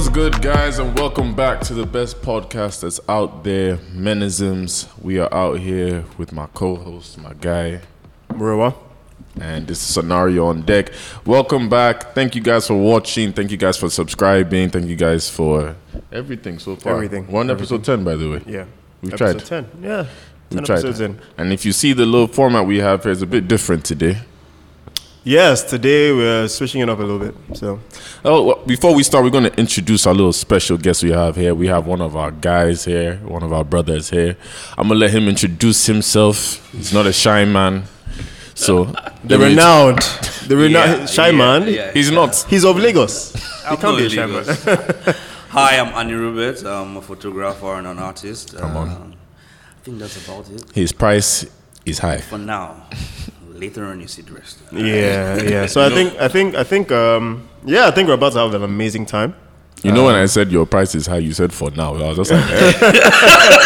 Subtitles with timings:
[0.00, 4.88] What's good, guys, and welcome back to the best podcast that's out there, Menisms.
[5.02, 7.82] We are out here with my co-host, my guy,
[8.30, 8.74] Murewa.
[9.38, 10.94] and this is Sonari Woondeck.
[11.26, 12.14] Welcome back.
[12.14, 13.34] Thank you guys for watching.
[13.34, 14.70] Thank you guys for subscribing.
[14.70, 15.76] Thank you guys for
[16.10, 16.94] everything so far.
[16.94, 17.30] Everything.
[17.30, 18.42] We're on episode ten, by the way.
[18.46, 18.64] Yeah.
[19.02, 19.64] We've Episode tried.
[19.70, 19.82] 10.
[19.82, 20.06] Yeah.
[20.48, 20.74] We 10 tried.
[20.76, 21.20] episodes in.
[21.36, 24.22] And if you see the little format we have here, it's a bit different today.
[25.22, 27.34] Yes, today we're switching it up a little bit.
[27.56, 27.78] So,
[28.24, 31.36] Oh, well, before we start, we're going to introduce our little special guest we have
[31.36, 31.54] here.
[31.54, 34.36] We have one of our guys here, one of our brothers here.
[34.78, 36.70] I'm going to let him introduce himself.
[36.72, 37.84] He's not a shy man.
[38.54, 38.84] So,
[39.24, 39.98] the let renowned,
[40.46, 41.68] the renowned Yeah, shy yeah, man.
[41.68, 41.92] yeah.
[41.92, 42.34] He's not.
[42.48, 43.34] He's of Lagos.
[43.66, 44.64] I'm can't be a shy Lagos.
[45.50, 46.62] Hi, I'm Anny Roberts.
[46.64, 48.56] I'm a photographer and an artist.
[48.56, 48.88] Come on.
[48.88, 49.14] Um,
[49.78, 51.44] I think that's about it His price
[51.84, 52.18] is high.
[52.18, 52.86] for now.
[53.60, 54.58] Later on, you see the rest.
[54.72, 55.66] Yeah, yeah.
[55.74, 58.54] So I think, I think, I think, um, yeah, I think we're about to have
[58.54, 59.34] an amazing time.
[59.82, 61.94] You know, when Um, I said your price is high, you said for now.
[61.94, 62.72] I was just like, eh.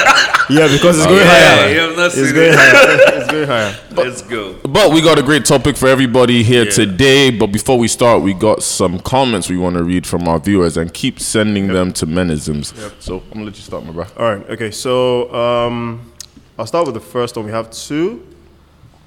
[0.50, 1.72] Yeah, because it's going yeah, higher.
[1.72, 2.55] you have not It's seen going it.
[2.55, 3.19] higher.
[3.19, 3.75] It's going higher.
[3.92, 4.55] Let's go.
[4.65, 6.70] But we got a great topic for everybody here Yeah.
[6.70, 7.31] today.
[7.31, 10.77] But before we start, we got some comments we want to read from our viewers
[10.77, 12.75] and keep sending them to Menisms.
[13.00, 14.05] So I'm gonna let you start, my bro.
[14.19, 14.50] All right.
[14.50, 14.70] Okay.
[14.70, 16.12] So um,
[16.59, 17.47] I'll start with the first one.
[17.47, 18.22] We have two,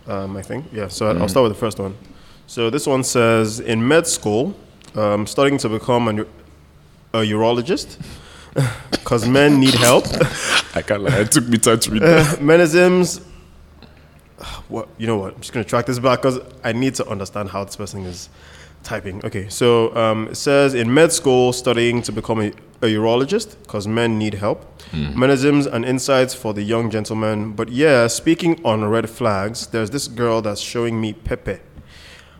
[0.07, 0.65] um, I think.
[0.71, 0.87] Yeah.
[0.87, 1.95] So I'll start with the first one.
[2.47, 4.55] So this one says in med school,
[4.95, 6.19] um, studying to become an,
[7.13, 7.99] a urologist
[8.91, 10.05] because men need help.
[10.75, 11.19] I can't lie.
[11.19, 12.39] It took me time to read that.
[12.39, 13.21] Menisms.
[14.69, 15.17] What you know?
[15.17, 18.05] What I'm just gonna track this back because I need to understand how this person
[18.05, 18.29] is
[18.83, 19.23] typing.
[19.25, 23.87] Okay, so um, it says in med school, studying to become a, a urologist because
[23.87, 24.65] men need help.
[24.91, 27.53] Menisms and insights for the young gentleman.
[27.53, 31.59] But yeah, speaking on red flags, there's this girl that's showing me Pepe.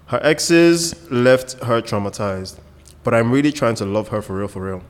[0.08, 2.60] Her exes left her traumatized,
[3.04, 4.84] but I'm really trying to love her for real, for real.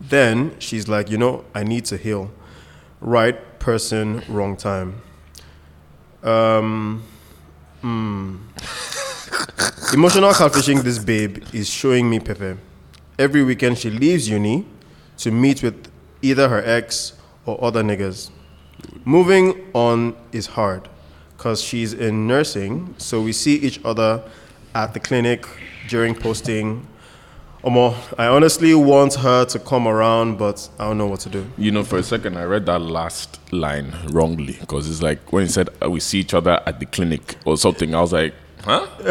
[0.00, 2.32] Then she's like, you know, I need to heal.
[3.00, 5.02] Right person, wrong time.
[6.24, 7.04] Um,
[7.80, 8.36] hmm.
[9.94, 12.58] Emotional catfishing this babe is showing me Pepe.
[13.22, 14.66] Every weekend she leaves uni
[15.18, 17.12] to meet with either her ex
[17.46, 18.32] or other niggas.
[19.04, 20.88] Moving on is hard
[21.36, 24.28] because she's in nursing, so we see each other
[24.74, 25.46] at the clinic
[25.88, 26.84] during posting.
[27.62, 31.46] Omo, I honestly want her to come around, but I don't know what to do.
[31.56, 35.44] You know, for a second, I read that last line wrongly because it's like when
[35.44, 37.94] he said uh, we see each other at the clinic or something.
[37.94, 38.34] I was like,
[38.64, 38.84] huh?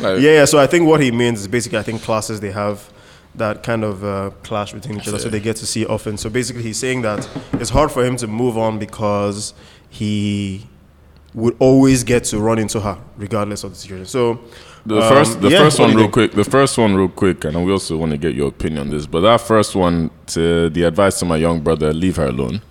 [0.00, 0.44] Like, Yeah, yeah.
[0.46, 2.90] So I think what he means is basically, I think classes they have
[3.38, 6.16] that kind of uh, clash between each other, so they get to see often.
[6.16, 9.54] So basically, he's saying that it's hard for him to move on because
[9.88, 10.66] he
[11.34, 14.06] would always get to run into her regardless of the situation.
[14.06, 14.40] So
[14.86, 16.32] The um, first, the yeah, first one, real quick.
[16.32, 19.06] The first one, real quick, and we also want to get your opinion on this.
[19.06, 22.62] But that first one, to the advice to my young brother: leave her alone.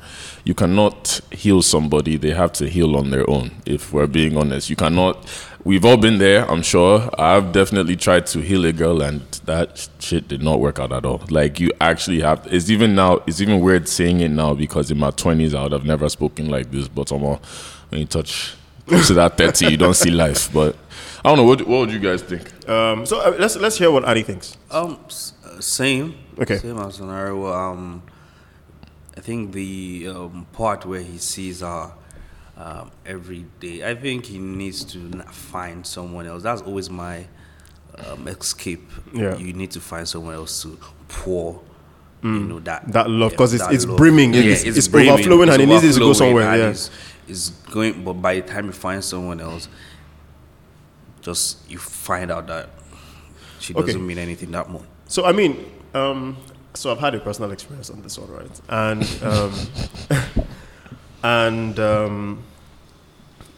[0.45, 3.51] You cannot heal somebody; they have to heal on their own.
[3.65, 5.27] If we're being honest, you cannot.
[5.65, 7.09] We've all been there, I'm sure.
[7.17, 11.05] I've definitely tried to heal a girl, and that shit did not work out at
[11.05, 11.23] all.
[11.31, 12.45] Like you actually have.
[12.51, 13.23] It's even now.
[13.25, 16.49] It's even weird saying it now because in my 20s I would have never spoken
[16.49, 16.87] like this.
[16.87, 17.39] But somehow,
[17.89, 18.53] when you touch
[18.87, 20.53] to that 30, you don't see life.
[20.53, 20.75] But
[21.23, 21.45] I don't know.
[21.45, 22.69] What, what would you guys think?
[22.69, 24.57] Um, so uh, let's let's hear what Anny thinks.
[24.69, 26.13] Um, s- uh, same.
[26.37, 26.57] Okay.
[26.57, 27.33] Same as Sonari.
[27.51, 28.03] Um,
[29.17, 31.91] I think the um, part where he sees her
[32.57, 33.89] um, every day.
[33.89, 34.99] I think he needs to
[35.31, 36.43] find someone else.
[36.43, 37.25] That's always my
[38.07, 38.89] um, escape.
[39.13, 39.38] Yeah.
[39.38, 40.77] You need to find someone else to
[41.07, 41.61] pour.
[42.23, 42.91] You know that Mm.
[42.94, 46.11] That love, yeah, 'cause it's- it's brimming, it's- it's overflowing and it needs to go
[46.13, 46.69] somewhere, yeah.
[46.69, 46.89] It's,
[47.27, 49.67] it's going, but by the time you find someone else,
[51.21, 52.69] just you find out that
[53.59, 53.85] she Okay.
[53.85, 54.81] doesn't mean anything that much.
[55.07, 56.38] So I mean, um,
[56.73, 58.61] so I've had a personal experience on this one, right?
[58.69, 59.53] And um,
[61.23, 62.43] and um,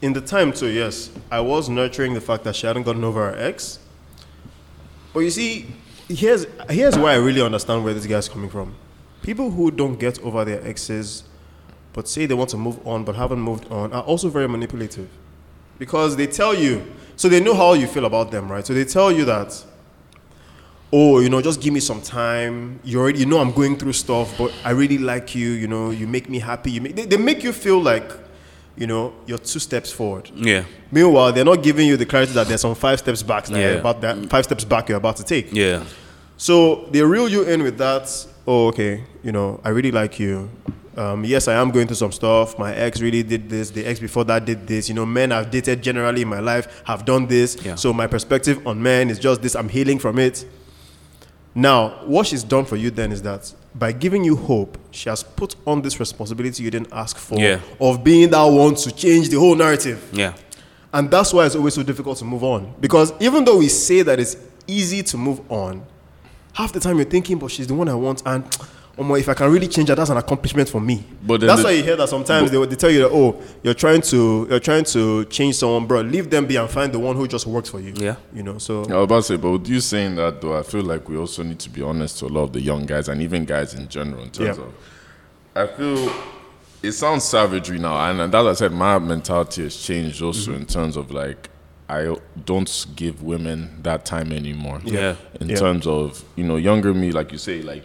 [0.01, 3.31] in the time too, yes, I was nurturing the fact that she hadn't gotten over
[3.31, 3.80] her ex.
[5.13, 5.68] But you see,
[6.07, 8.75] here's here's why I really understand where this guy's coming from.
[9.24, 11.24] People who don't get over their exes,
[11.94, 15.10] but say they want to move on but haven't moved on, are also very manipulative,
[15.80, 18.65] because they tell you, so they know how you feel about them, right?
[18.65, 19.63] So they tell you that
[20.94, 22.80] oh, you know, just give me some time.
[22.84, 25.50] You already, you know, I'm going through stuff, but I really like you.
[25.50, 26.72] You know, you make me happy.
[26.72, 28.10] You make, they, they make you feel like,
[28.78, 30.30] you know, you're two steps forward.
[30.36, 30.63] Yeah.
[30.92, 33.45] Meanwhile, they're not giving you the clarity that there's some five steps back.
[33.45, 33.80] That Yeah.
[33.80, 35.51] about that five steps back you're about to take.
[35.51, 35.84] Yeah.
[36.38, 38.10] So they reel you in with that.
[38.45, 39.04] Oh, okay.
[39.24, 40.50] You know, I really like you.
[40.95, 42.57] Um, yes, I am going through some stuff.
[42.57, 43.69] My ex really did this.
[43.72, 44.88] The ex before that did this.
[44.89, 47.57] You know, men I've dated generally in my life have done this.
[47.63, 47.75] Yeah.
[47.75, 49.56] So my perspective on men is just this.
[49.56, 50.45] I'm healing from it.
[51.57, 55.24] Now, what she's done for you then is that by giving you hope, she has
[55.24, 57.59] put on this responsibility you didn't ask for Yeah.
[57.81, 60.00] of being that one to change the whole narrative.
[60.13, 60.33] Yeah.
[60.94, 62.75] And that's why it's always so difficult to move on.
[62.80, 64.38] Because even though we say that it's
[64.68, 65.81] easy to move on,
[66.54, 68.44] half the time you're thinking, but she's the one I want, and
[69.00, 71.04] um, if I can really change her, that's an accomplishment for me.
[71.26, 73.42] But then that's the- why you hear that sometimes they, they tell you that, oh,
[73.64, 76.02] you're trying to you're trying to change someone, bro.
[76.02, 77.94] Leave them be and find the one who just works for you.
[77.96, 78.16] Yeah.
[78.34, 80.64] You know, so I was about to say, but with you saying that though, I
[80.64, 83.08] feel like we also need to be honest to a lot of the young guys
[83.10, 84.64] and even guys in general in terms Yeah.
[84.64, 84.74] of
[85.56, 86.12] I feel
[86.84, 90.62] it sounds savagery now, and, and as I said, my mentality has changed also Mm-hmm.
[90.62, 91.50] in terms of like
[91.90, 92.16] I
[92.46, 94.82] don't give women that time anymore.
[94.84, 95.16] Yeah.
[95.40, 95.56] In Yeah.
[95.56, 97.84] terms of you know younger me, like you say, like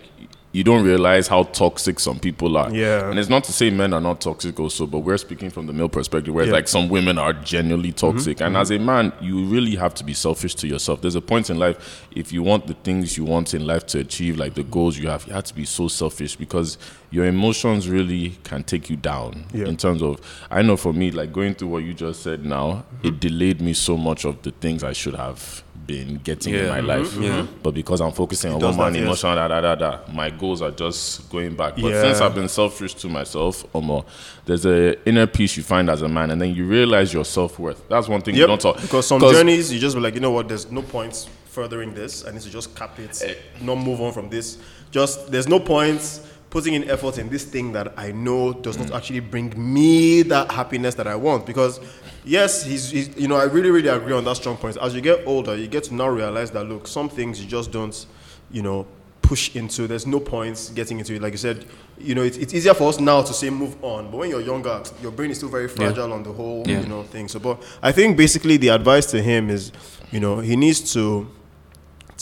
[0.52, 2.70] you don't realize how toxic some people are.
[2.70, 3.08] Yeah.
[3.08, 5.72] And it's not to say men are not toxic also, but we're speaking from the
[5.72, 6.52] male perspective where Yeah.
[6.52, 8.12] like some women are genuinely mm-hmm.
[8.12, 8.40] toxic.
[8.42, 8.60] And mm-hmm.
[8.60, 11.00] as a man, you really have to be selfish to yourself.
[11.00, 14.00] There's a point in life, if you want the things you want in life to
[14.00, 16.76] achieve, like the goals you have, you have to be so selfish because
[17.10, 19.46] your emotions really can take you down.
[19.54, 19.66] Yeah.
[19.66, 20.20] In terms of,
[20.50, 23.72] I know for me, like going through what you just said now, it delayed me
[23.72, 26.70] so much of the things I should have been getting in Yeah.
[26.70, 27.16] my life.
[27.16, 27.46] Yeah.
[27.62, 29.04] But because I'm focusing on does one man yes.
[29.04, 31.74] emotion, da, da, da, da, my goals are just going back.
[31.74, 32.00] But Yeah.
[32.02, 34.04] since I've been selfish to myself, Omo,
[34.44, 37.58] there's a inner peace you find as a man, and then you realize your self
[37.58, 37.82] worth.
[37.88, 38.80] That's one thing you don't talk.
[38.80, 40.48] Because some journeys, you just be like, you know what?
[40.48, 42.24] There's no point furthering this.
[42.26, 43.02] I need to just cap Eh.
[43.26, 44.58] it, not move on from this.
[44.90, 46.20] Just there's no point
[46.52, 50.52] putting in effort in this thing that I know does not actually bring me that
[50.52, 51.46] happiness that I want.
[51.46, 51.80] Because
[52.26, 54.76] yes, he's, he's you know I really really agree on that strong point.
[54.76, 57.72] As you get older, you get to now realize that look, some things you just
[57.72, 58.06] don't,
[58.50, 58.86] you know.
[59.22, 59.86] Push into.
[59.86, 61.22] There's no points getting into it.
[61.22, 61.64] Like you said,
[61.96, 64.10] you know, it's, it's easier for us now to say move on.
[64.10, 66.80] But when you're younger, your brain is still very fragile on the whole, Yeah.
[66.80, 67.28] you know, thing.
[67.28, 69.72] So, but I think basically the advice to him is,
[70.10, 71.26] you know, he needs to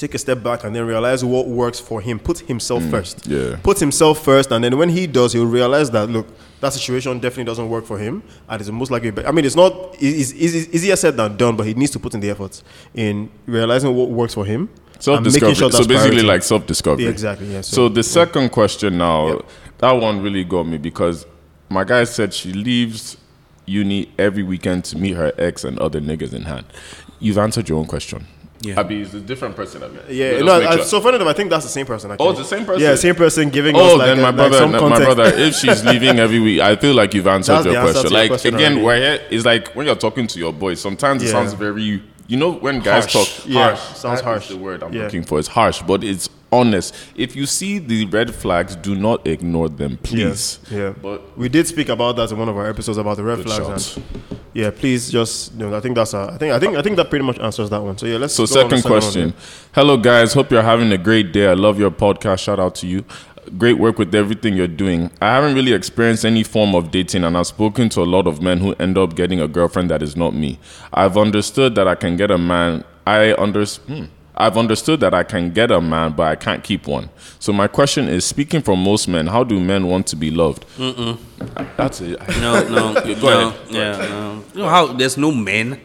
[0.01, 2.19] take a step back and then realize what works for him.
[2.19, 3.27] Put himself mm, first.
[3.27, 3.57] yeah.
[3.63, 6.27] Put himself first, and then when he does, he'll realize that look,
[6.61, 9.13] that situation definitely doesn't work for him, and it's most likely.
[9.25, 12.15] I mean, it's not it's, it's, easier said than done, but he needs to put
[12.15, 12.63] in the effort
[12.95, 14.71] in realizing what works for him.
[14.99, 15.55] Self discovery.
[15.55, 16.23] sure so basically, priority.
[16.23, 17.05] like self discovery.
[17.05, 19.49] Yeah, exactly, yeah, so- So, the second question now, Yep.
[19.79, 21.27] that one really got me because
[21.71, 23.17] my guy said she leaves
[23.65, 26.67] uni every weekend to meet her ex and other niggas in hand.
[27.19, 28.27] You've answered your own question.
[28.63, 28.79] Yeah.
[28.79, 29.83] Abi is a different person.
[29.83, 29.99] Abi.
[30.15, 30.85] Yeah, Let's no, make I, sure.
[30.85, 32.11] so funny enough, I think that's the same person.
[32.11, 32.27] Actually.
[32.27, 32.83] Oh, it's the same person?
[32.83, 35.55] Yeah, same person giving Oh, us like, then a- my brother, some my brother, if
[35.61, 38.09] she's leaving every week, I feel like you've answered That's your the answer question.
[38.11, 38.85] to your Like question again, already.
[38.85, 39.27] we're here.
[39.31, 40.79] It's like when you're talking to your boys.
[40.81, 42.03] Sometimes it sounds very.
[42.31, 43.13] You know, when guys Harsh.
[43.13, 43.81] talk, Yeah, harsh.
[43.97, 44.49] sounds That harsh.
[44.49, 45.03] the word I'm Yeah.
[45.03, 45.41] looking for.
[45.41, 46.95] It's harsh, but it's honest.
[47.17, 50.61] If you see the red flags, do not ignore them, please.
[50.71, 50.93] Yeah, yeah.
[51.03, 53.97] But we did speak about that in one of our episodes about the red flags.
[53.97, 54.05] And
[54.55, 56.97] yeah, please just you know, I think that's a, I think I think I think
[56.99, 57.99] that pretty much answers that one.
[57.99, 58.35] So yeah, let's.
[58.35, 59.35] So, second one question.
[59.73, 60.33] Hello, guys.
[60.33, 61.49] Hope you're having a great day.
[61.49, 62.39] I love your podcast.
[62.39, 63.05] Shout out to you.
[63.59, 65.11] Great work with everything you're doing.
[65.21, 68.41] I haven't really experienced any form of dating, and I've spoken to a lot of
[68.41, 70.59] men who end up getting a girlfriend that is not me.
[70.93, 72.85] I've understood that I can get a man.
[73.07, 74.05] I under, hmm.
[74.37, 77.11] I've understood that I can get a man, but I can't keep one.
[77.39, 80.65] So my question is: Speaking for most men, how do men want to be loved?
[80.77, 81.19] Mm-mm.
[81.77, 82.19] That's it.
[82.41, 84.45] No, no, no, yeah, no.
[84.55, 85.81] You know how there's no men,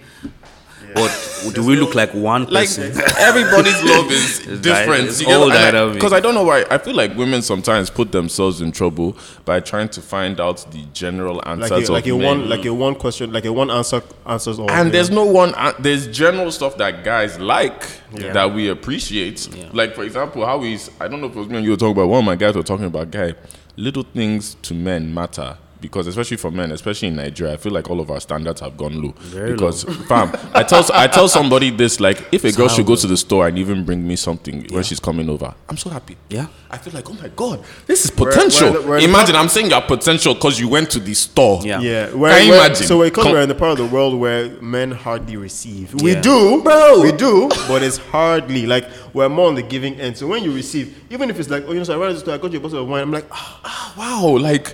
[0.96, 2.92] but do we look like one like person?
[3.20, 5.04] everybody's love is different.
[5.04, 5.94] di- it's all dynamic.
[5.96, 6.66] Because I don't know why.
[6.72, 10.84] I feel like women sometimes put themselves in trouble by trying to find out the
[10.94, 12.26] general Like answers a, like of a men.
[12.40, 14.72] one like a one question like a one answer answers all.
[14.72, 14.92] and yeah.
[14.94, 15.54] there's no one.
[15.56, 17.84] an- There's general stuff that guys like
[18.16, 18.32] Yeah.
[18.34, 19.48] that we appreciate.
[19.54, 19.70] Yeah.
[19.74, 21.78] Like for example, how is I don't know if it was me and you were
[21.78, 22.08] talking about.
[22.08, 23.36] One of my guys were talking about guy.
[23.78, 25.58] Little things to men matter.
[25.82, 28.76] Because especially for men, especially in Nigeria, I feel like all of our standards have
[28.78, 29.14] gone low.
[29.18, 32.96] Very because fam, I tell I tell somebody this like if a girl should go
[32.96, 36.18] to the store and even bring me something when she's coming over, I'm so happy.
[36.30, 36.48] Yeah.
[36.72, 38.72] I feel like, oh my god, this is potential.
[38.72, 41.62] we're in the- we're imagine, I'm saying you're potential because you went to the store.
[41.64, 41.80] Yeah.
[41.80, 42.88] Yeah, Can we're, you we're- imagine?
[42.88, 45.94] So because Com- we're in the part of the world where men hardly receive.
[46.02, 47.02] We do, bro.
[47.02, 50.18] We do, but it's hardly like we're more on the giving end.
[50.18, 52.14] So when you receive, even if it's like, oh, you know, so I ran to
[52.16, 53.04] the store, I got you a bottle of wine.
[53.04, 54.74] I'm like, ah, Wow, like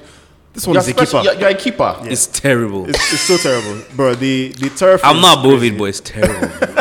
[0.54, 1.34] this one you're, is a special- keeper.
[1.34, 1.96] you're, you're a keeper.
[2.04, 2.90] It's terrible.
[2.90, 4.16] It's, it's so terrible, bro.
[4.16, 5.02] The the turf.
[5.04, 5.76] I'm not above crazy.
[5.76, 6.48] it, but it's terrible.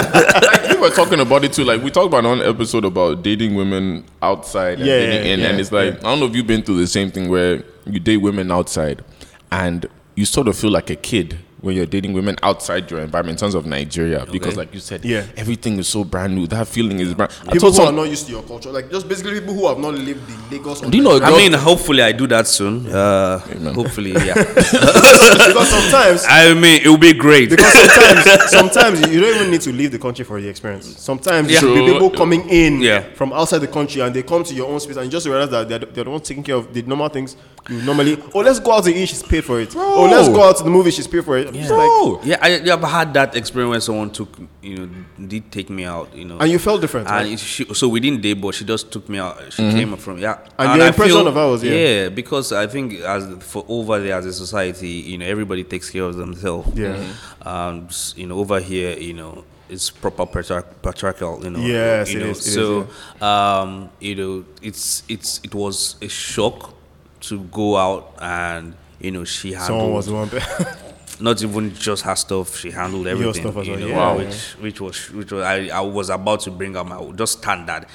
[0.46, 1.64] like we were talking about it too.
[1.64, 5.40] Like we talked about on episode about dating women outside and Yeah, dating yeah, in,
[5.40, 5.98] yeah, and it's like yeah.
[6.00, 9.04] I don't know if you've been through the same thing where you date women outside
[9.52, 9.86] and
[10.16, 13.40] you sort of feel like a kid when you're dating women outside your environment in
[13.40, 15.24] terms of Nigeria because, like you said, Yeah.
[15.36, 16.46] everything is so brand new.
[16.46, 17.32] That feeling is brand.
[17.46, 19.66] I People told who are not used to your culture, like just basically people who
[19.68, 20.80] have not lived the Lagos.
[20.80, 22.86] Do you know I mean, hopefully I do that soon.
[22.86, 23.38] Uh,
[23.74, 24.34] hopefully, yeah.
[24.34, 27.50] because sometimes I mean, it will be great.
[27.50, 30.96] because sometimes sometimes you don't even need to leave the country for the experience.
[30.98, 31.60] Sometimes Yeah.
[31.60, 33.02] there will be people coming in Yeah.
[33.14, 35.50] from outside the country and they come to your own space and you just realize
[35.50, 37.36] that they're, they're the ones taking care of the normal things
[37.68, 38.16] you normally.
[38.34, 39.08] Oh, let's go out to eat.
[39.08, 39.74] She's paid for it.
[39.76, 40.90] Oh, let's go out to the movie.
[40.90, 41.49] She's paid for it.
[41.54, 45.50] I'm just like, yeah, I, I've had that experience when someone took, you know, did
[45.50, 46.38] take me out, you know.
[46.38, 47.08] and you felt different.
[47.08, 47.38] And right?
[47.38, 49.52] she, so we didn't date, but she just took me out.
[49.52, 50.38] She came from yeah.
[50.58, 51.72] And your I impression of her was, yeah.
[51.72, 55.90] yeah, because I think as for over there as a society, you know, everybody takes
[55.90, 56.78] care of themselves.
[56.78, 57.12] Yeah.
[57.42, 61.44] Um, you know, over here, you know, it's proper patriarchal.
[61.44, 61.60] You know.
[61.60, 65.96] Yes, you it know, is, it is, so um, you know, it's it's it was
[66.02, 66.74] a shock
[67.20, 70.30] to go out and you know she handled Someone was one.
[71.20, 72.56] not even just her stuff.
[72.56, 73.42] She handled everything.
[73.44, 74.28] Your stuff as you well, know, yeah.
[74.28, 77.86] Which which was which was I, I was about to bring up my just standard.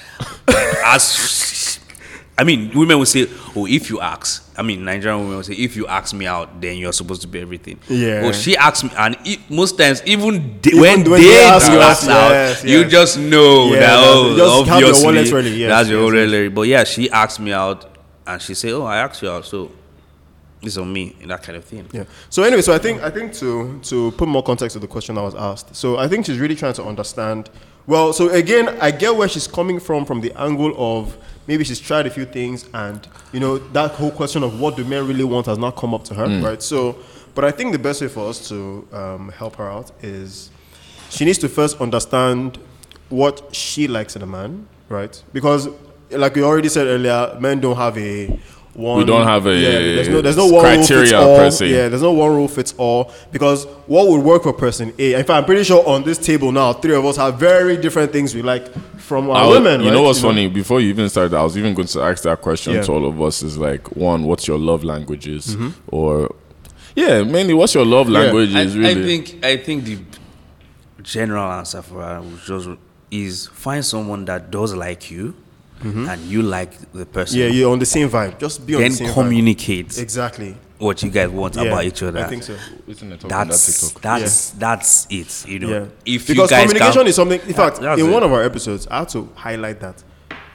[0.84, 1.80] As
[2.38, 5.54] I mean, women will say, "Oh, if you ask." I mean, Nigerian women will say,
[5.54, 8.22] "If you ask me out, then you're supposed to be everything." Yeah.
[8.24, 11.44] Oh, she asked me, and it, most times, even, they, Even when, when they, they
[11.44, 13.98] ask you ask out, out, yes, you just know Yeah, that.
[13.98, 16.32] Oh, just have your obviously, wallet ready, yes, that's your yes, wallet yes.
[16.32, 16.48] ready.
[16.48, 19.72] But yeah, she asked me out, and she said, "Oh, I asked you out, so
[20.62, 21.86] it's on me," and that kind of thing.
[21.92, 22.04] Yeah.
[22.30, 25.18] So anyway, so I think I think to to put more context to the question
[25.18, 25.74] I was asked.
[25.74, 27.50] So I think she's really trying to understand.
[27.86, 31.78] Well, so again, I get where she's coming from from the angle of maybe she's
[31.78, 35.22] tried a few things and you know that whole question of what do men really
[35.24, 36.62] want has not come up to her, right?
[36.62, 36.96] So,
[37.34, 40.50] but I think the best way for us to um, help her out is
[41.10, 42.58] she needs to first understand
[43.08, 45.22] what she likes in a man, right?
[45.32, 45.68] Because,
[46.10, 48.38] like we already said earlier, men don't have a
[48.76, 48.98] one.
[48.98, 51.36] We don't have a yeah, there's no there's no one rule fits criteria all.
[51.50, 51.64] per.
[51.64, 55.14] Yeah, there's no one rule fits all because what would work for person A.
[55.14, 58.12] In fact, I'm pretty sure on this table now, three of us have very different
[58.12, 59.80] things we like from our I was- women.
[59.80, 59.94] you right?
[59.94, 60.48] know what's funny?
[60.48, 62.82] Before you even started, I was even going to ask that question Yeah.
[62.82, 63.42] to all of us.
[63.42, 65.70] Is like one, what's your love languages, Mm-hmm.
[65.88, 66.34] or
[66.94, 68.88] yeah, mainly what's your love language I, really.
[68.90, 69.98] I think I think the
[71.02, 72.68] general answer for her just
[73.10, 75.34] is find someone that does like you
[76.08, 77.38] and you like the person.
[77.38, 77.48] Mm-hmm.
[77.52, 78.38] Yeah, you're on the same vibe.
[78.38, 80.02] Just be on then the same communicate vibe.
[80.02, 80.56] Exactly.
[80.78, 82.20] what you guys want Yeah, about each other.
[82.24, 82.54] I think so.
[82.86, 84.02] Isn't it that That's TikTok?
[84.02, 85.46] that's that's it.
[85.48, 85.84] You know, Yeah.
[86.04, 87.40] if because you guys communication can, is something.
[87.40, 88.12] In fact, that's in it.
[88.12, 90.02] one of our episodes, I had to highlight that.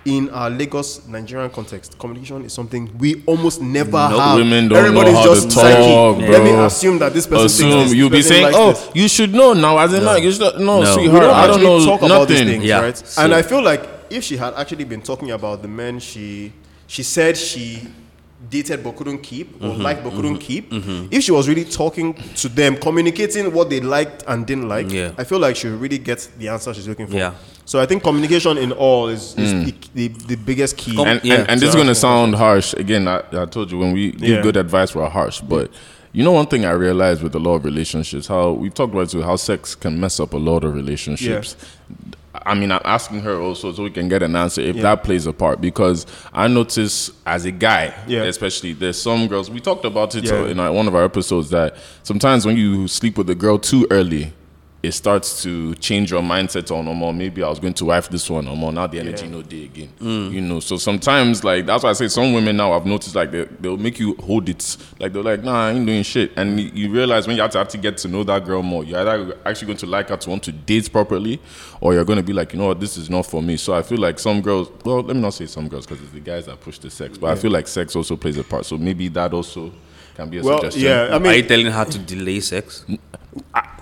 [0.04, 4.36] In our Lagos Nigerian context, communication is something we almost never No, have.
[4.38, 5.86] women don't Everybody's know how just to psychic.
[5.86, 8.54] talk, Let me assume that this person Assume thinks this, you'll be this person saying,
[8.54, 10.94] likes "Oh, this." you should know now." As in, like, you should no, No.
[10.96, 11.14] sweetheart.
[11.14, 12.54] we don't I don't know talk about these nothing.
[12.54, 12.82] things, Yeah.
[12.82, 12.98] right?
[12.98, 16.52] So- and I feel like if she had actually been talking about the men she
[16.88, 17.88] she said she
[18.50, 19.82] dated but couldn't keep or Mm-hmm.
[19.82, 21.08] liked but couldn't mm-hmm, keep, mm-hmm.
[21.12, 25.14] if she was really talking to them, communicating what they liked and didn't like, Yeah.
[25.18, 27.16] I feel like she really gets the answer she's looking for.
[27.18, 27.36] Yeah.
[27.66, 29.66] So I think communication in all is, is mm.
[29.66, 30.96] the, the, the biggest key.
[30.96, 31.36] Com- and, Yeah.
[31.36, 34.12] and, and this is going to sound harsh again I, I told you when we
[34.12, 34.42] give Yeah.
[34.42, 35.72] good advice we're harsh but
[36.12, 39.04] you know one thing i realized with a lot of relationships how we've talked about
[39.04, 41.56] it too how sex can mess up a lot of relationships
[42.46, 44.82] i mean i'm asking her also so we can get an answer if Yeah.
[44.84, 48.24] that plays a part because i notice as a guy Yeah.
[48.24, 50.34] especially there's some girls we talked about it Yeah.
[50.42, 53.88] uh, in one of our episodes that sometimes when you sleep with a girl too
[53.92, 54.34] early
[54.84, 58.10] it starts to change your mindset on, oh, more maybe I was going to wife
[58.10, 59.32] this one, or more now the energy Yeah.
[59.32, 59.90] no day again.
[60.00, 60.32] Mm.
[60.32, 63.30] You know, so sometimes like that's why I say some women now I've noticed like
[63.32, 66.60] they they'll make you hold it, like they're like, nah, I ain't doing shit, and
[66.60, 69.00] you, you realize when you have to actually get to know that girl more, you're
[69.00, 71.40] either actually going to like her to want to date properly,
[71.80, 73.58] or you're going to be like, you know what, this is not for me.
[73.58, 76.12] So I feel like some girls, well, let me not say some girls because it's
[76.12, 78.66] the guys that push the sex, but I feel like sex also plays a part.
[78.66, 79.72] So maybe that also
[80.16, 80.84] can be a well, suggestion.
[80.84, 82.84] yeah, I Are you telling her to delay sex?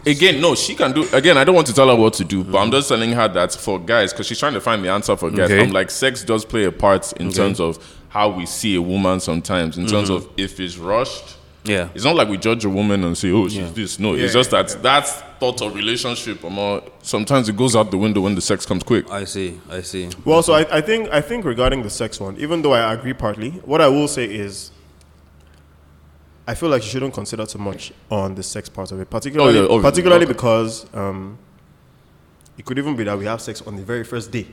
[0.05, 1.07] Again, no, she can do.
[1.13, 3.27] Again, I don't want to tell her what to do, but I'm just telling her
[3.27, 5.51] that for guys, because she's trying to find the answer for guys.
[5.51, 5.61] Okay.
[5.61, 7.77] I'm like, sex does play a part in terms of
[8.09, 10.27] how we see a woman sometimes, in terms mm-hmm.
[10.27, 11.37] of if it's rushed.
[11.65, 11.89] Yeah.
[11.93, 13.99] It's not like we judge a woman and say, oh, she's this.
[13.99, 15.07] No, it's just that that
[15.39, 18.83] thought of relationship, or more, sometimes it goes out the window when the sex comes
[18.83, 19.09] quick.
[19.11, 19.59] I see.
[19.69, 20.09] I see.
[20.25, 23.13] well, so I, I think I think regarding the sex one, even though I agree
[23.13, 24.71] partly, what I will say is
[26.49, 29.59] I feel like you shouldn't consider too much on the sex part of it, particularly
[29.59, 30.33] Oh, yeah, particularly Okay.
[30.33, 31.37] because um,
[32.57, 34.47] it could even be that we have sex on the very first day,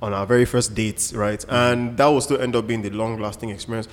[0.00, 1.44] on our very first dates, right?
[1.50, 3.88] And that will still end up being the long-lasting experience.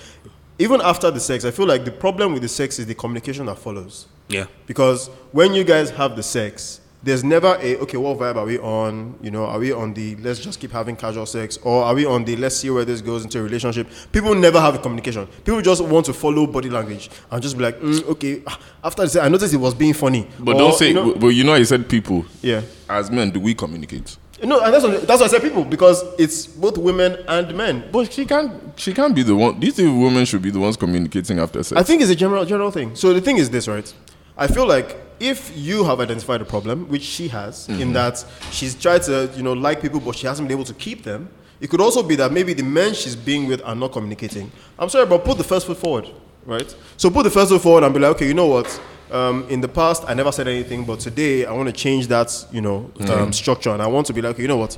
[0.57, 3.47] Even after the sex, I feel like the problem with the sex is the communication
[3.47, 4.07] that follows.
[4.29, 4.45] Yeah.
[4.65, 8.57] Because when you guys have the sex there's never a okay, what vibe are we
[8.59, 9.15] on?
[9.21, 12.05] You know, are we on the let's just keep having casual sex, or are we
[12.05, 13.87] on the let's see where this goes into a relationship?
[14.11, 15.27] People never have a communication.
[15.43, 18.41] People just want to follow body language and just be like, mm, okay.
[18.47, 20.87] ah, After say, I noticed it was being funny, But Or, don't say.
[20.89, 22.25] you know- but you know, you said people.
[22.41, 22.61] yeah.
[22.89, 24.17] As men, do we communicate?
[24.43, 27.83] No, and that's what, that's why I said people because it's both women and men.
[27.93, 28.51] But she can't.
[28.77, 29.59] She can't be the one.
[29.59, 31.79] Do you think women should be the ones communicating after sex?
[31.79, 32.93] I think it's a general general thing.
[32.95, 33.91] So the thing is this, right?
[34.37, 38.75] I feel like if you have identified a problem, which she has, in that she's
[38.75, 41.29] tried to, you know, like people, but she hasn't been able to keep them.
[41.61, 44.51] It could also be that maybe the men she's being with are not communicating.
[44.77, 46.09] I'm sorry, but put the first foot forward,
[46.45, 46.75] right?
[46.97, 48.81] So put the first foot forward and be like, okay, you know what?
[49.11, 52.45] Um, in the past, I never said anything, but today I want to change that,
[52.51, 54.77] you know, um, structure, and I want to be like, okay, you know what?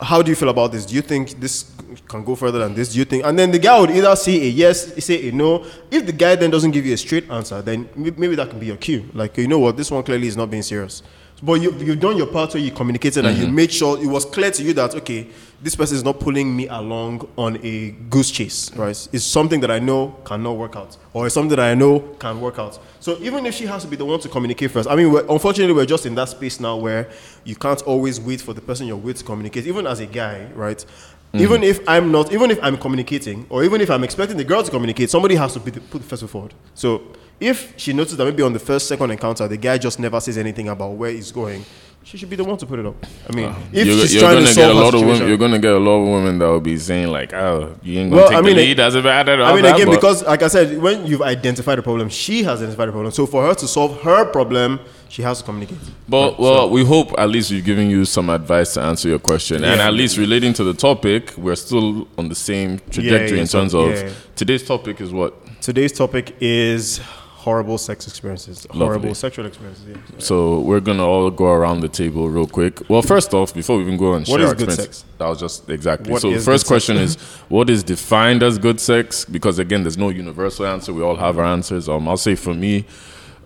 [0.00, 0.86] How do you feel about this?
[0.86, 1.70] Do you think this
[2.08, 2.92] can go further than this?
[2.92, 3.24] Do you think?
[3.24, 5.64] And then the guy would either say a yes, say a no.
[5.90, 8.66] If the guy then doesn't give you a straight answer, then maybe that can be
[8.66, 9.08] your cue.
[9.12, 11.02] Like, you know what, this one clearly is not being serious.
[11.42, 13.54] But you, you've done your part where you communicated and you mm-hmm.
[13.54, 15.26] made sure it was clear to you that, okay,
[15.62, 19.08] this person is not pulling me along on a goose chase, right?
[19.12, 22.40] It's something that I know cannot work out, or it's something that I know can
[22.40, 22.78] work out.
[23.00, 25.26] So even if she has to be the one to communicate first, I mean, we're,
[25.28, 27.10] unfortunately, we're just in that space now where
[27.44, 29.66] you can't always wait for the person you're with to communicate.
[29.66, 30.78] Even as a guy, right?
[30.78, 31.44] Mm-hmm.
[31.44, 34.62] Even if I'm not, even if I'm communicating, or even if I'm expecting the girl
[34.62, 36.54] to communicate, somebody has to be the, put the first foot forward.
[36.74, 37.02] So
[37.40, 40.36] if she notices that maybe on the first, second encounter, the guy just never says
[40.38, 41.64] anything about where he's going,
[42.02, 42.94] she should be the one to put it up.
[43.28, 44.94] I mean, uh, if you're, she's you're trying gonna to get solve a her lot
[44.94, 45.14] of women.
[45.14, 48.00] situation- You're gonna get a lot of women that will be saying like, "Oh, you
[48.00, 50.22] ain't gonna Well, take I mean, the lead as a bad." I mean, again, because
[50.24, 53.12] like I said, when you've identified a problem, she has identified a problem.
[53.12, 54.80] So for her to solve her problem,
[55.10, 55.78] she has to communicate.
[56.08, 59.62] But well, we hope at least we've given you some advice to answer your question,
[59.62, 63.46] and at least relating to the topic, we're still on the same trajectory yeah, in
[63.46, 64.10] so- terms of yeah.
[64.36, 65.34] today's topic is what.
[65.60, 67.02] Today's topic is
[67.40, 68.84] horrible sex experiences, Lovely.
[68.84, 69.84] horrible sexual experiences.
[69.88, 69.96] Yeah.
[70.18, 72.88] So we're gonna all go around the table real quick.
[72.90, 75.04] Well, first off, before we even go and What share is good sex?
[75.16, 76.12] that was just exactly.
[76.12, 77.16] What so first question is,
[77.48, 79.24] what is defined as good sex?
[79.24, 80.92] Because again, there's no universal answer.
[80.92, 81.88] We all have our answers.
[81.88, 82.84] Um, I'll say for me,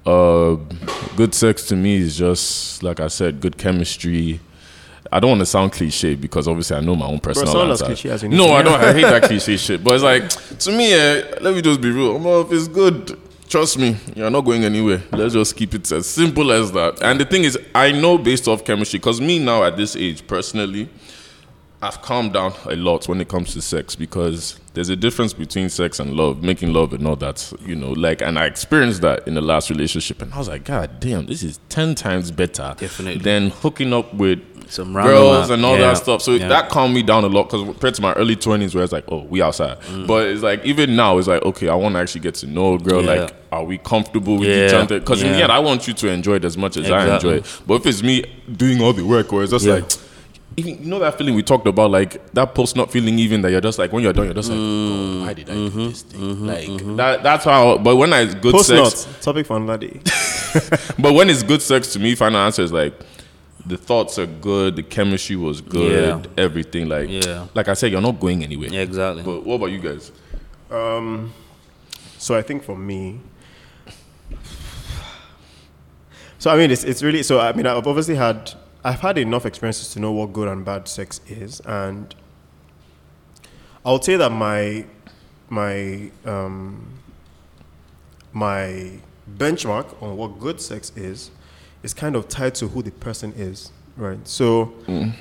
[0.04, 0.56] uh,
[1.16, 4.40] good sex to me is just like I said, good chemistry.
[5.12, 7.84] I don't want to sound cliche because obviously I know my own personal as answer.
[7.84, 8.52] cliche as no.
[8.52, 8.80] I don't.
[8.80, 9.84] I hate that cliche shit.
[9.84, 12.40] But it's like to me, eh, let me just be real.
[12.40, 13.16] If it's good,
[13.48, 15.02] trust me, you're not going anywhere.
[15.12, 17.02] Let's just keep it as simple as that.
[17.02, 20.26] And the thing is, I know based off chemistry, because me now at this age,
[20.26, 20.88] personally,
[21.82, 25.68] I've calmed down a lot when it comes to sex because there's a difference between
[25.68, 29.28] sex and love, making love and all that, you know, like, and I experienced that
[29.28, 32.74] in the last relationship, and I was like, God damn, this is 10 times better
[32.78, 33.20] Definitely.
[33.20, 36.22] than hooking up with Some girls and all yeah, that stuff.
[36.22, 36.48] So yeah.
[36.48, 39.04] that calmed me down a lot because compared to my early 20s where it's like,
[39.08, 39.80] oh, we outside.
[39.82, 40.06] Mm.
[40.06, 42.74] But it's like, even now, it's like, okay, I want to actually get to know
[42.74, 43.02] a girl.
[43.04, 43.22] Yeah.
[43.22, 44.98] Like, are we comfortable with Yeah, each other?
[45.00, 47.34] Because in the end, I want you to enjoy it as much as I enjoy
[47.34, 47.60] it.
[47.66, 48.24] But if it's me
[48.56, 49.74] doing all the work, or it's just Yeah.
[49.74, 49.92] like,
[50.56, 53.50] even, you know that feeling we talked about, like that post not feeling even that
[53.50, 55.20] you're just like when you're done, you're just like, Mm.
[55.22, 55.78] oh, why did I Mm-hmm.
[55.78, 56.46] do this thing?
[56.46, 57.22] like that.
[57.24, 57.78] That's how.
[57.78, 60.00] But when I good Post sex, not topic for another day.
[60.98, 62.94] but when it's good sex to me, final answer is like
[63.66, 66.42] the thoughts are good, the chemistry was good, Yeah.
[66.42, 66.88] everything.
[66.88, 67.46] Like, Yeah.
[67.54, 68.68] like I said, you're not going anywhere.
[68.70, 69.22] Yeah, exactly.
[69.22, 70.12] But what about you guys?
[72.18, 73.20] So I think for me,
[76.38, 77.40] so I mean, it's it's really so.
[77.40, 78.52] I mean, I've obviously had
[78.84, 82.14] I've had enough experiences to know what good and bad sex is, and
[83.84, 84.84] I would say that my
[85.48, 86.86] my um,
[88.32, 88.90] my
[89.38, 91.30] benchmark on what good sex is
[91.84, 94.18] is kind of tied to who the person is, right?
[94.26, 94.72] So.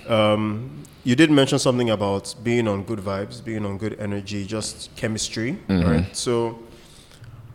[0.09, 4.95] Um, you did mention something about being on good vibes, being on good energy, just
[4.95, 6.15] chemistry, right?
[6.15, 6.59] So,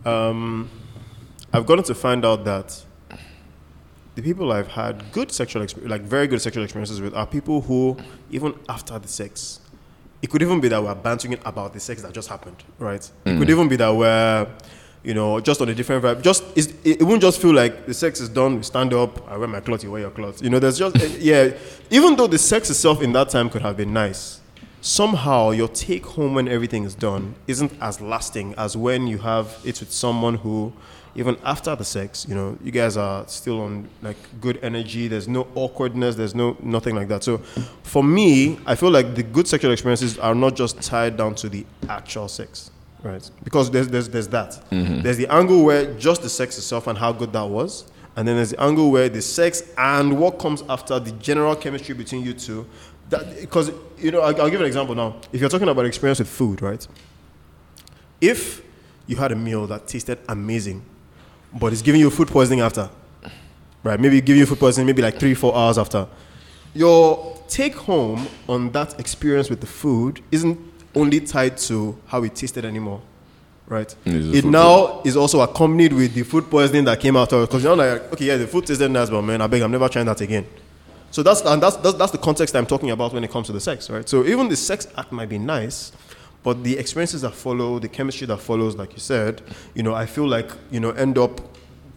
[0.05, 0.69] um,
[1.51, 2.79] I've gotten to find out that
[4.13, 7.61] the people I've had good sexual experience, like very good sexual experiences with, are people
[7.61, 7.97] who,
[8.29, 9.61] even after the sex,
[10.21, 13.09] it could even be that we're bantering about the sex that just happened, right?
[13.25, 14.47] It could even be that we're,
[15.03, 16.21] you know, just on a different vibe.
[16.21, 18.57] Just it, it won't just feel like the sex is done.
[18.57, 19.29] We stand up.
[19.29, 19.83] I wear my clothes.
[19.83, 20.41] You wear your clothes.
[20.41, 21.57] You know, there's just eh, yeah.
[21.89, 24.41] Even though the sex itself in that time could have been nice,
[24.81, 29.57] somehow your take home when everything is done isn't as lasting as when you have
[29.65, 30.71] it with someone who
[31.15, 35.27] even after the sex you know you guys are still on like good energy there's
[35.27, 37.39] no awkwardness there's no nothing like that so
[37.83, 41.49] for me i feel like the good sexual experiences are not just tied down to
[41.49, 42.71] the actual sex
[43.03, 43.29] right.
[43.43, 44.51] Because there's there's, there's that.
[44.71, 45.01] Mm-hmm.
[45.01, 48.35] There's the angle where just the sex itself and how good that was and then
[48.35, 52.33] there's the angle where the sex and what comes after the general chemistry between you
[52.33, 52.65] two
[53.09, 55.21] that because you know I'll, I'll give an example now.
[55.31, 56.85] If you're talking about experience with food right?
[58.19, 58.61] If
[59.07, 60.83] you had a meal that tasted amazing
[61.53, 62.89] but it's giving you food poisoning after
[63.83, 63.99] right?
[63.99, 66.07] Maybe give you food poisoning, maybe like three, four hours after.
[66.73, 70.59] Your take home on that experience with the food isn't
[70.95, 73.01] only tied to how it tasted anymore,
[73.67, 73.93] right?
[74.05, 77.75] It now is also accompanied with the food poisoning that came out of because you're
[77.75, 80.21] like, okay, yeah, the food tasted nice, but man, I beg, I'm never trying that
[80.21, 80.45] again.
[81.11, 83.53] So that's and that's, that's that's the context I'm talking about when it comes to
[83.53, 84.07] the sex, right?
[84.07, 85.91] So even the sex act might be nice,
[86.43, 89.41] but the experiences that follow, the chemistry that follows, like you said,
[89.73, 91.41] you know, I feel like you know end up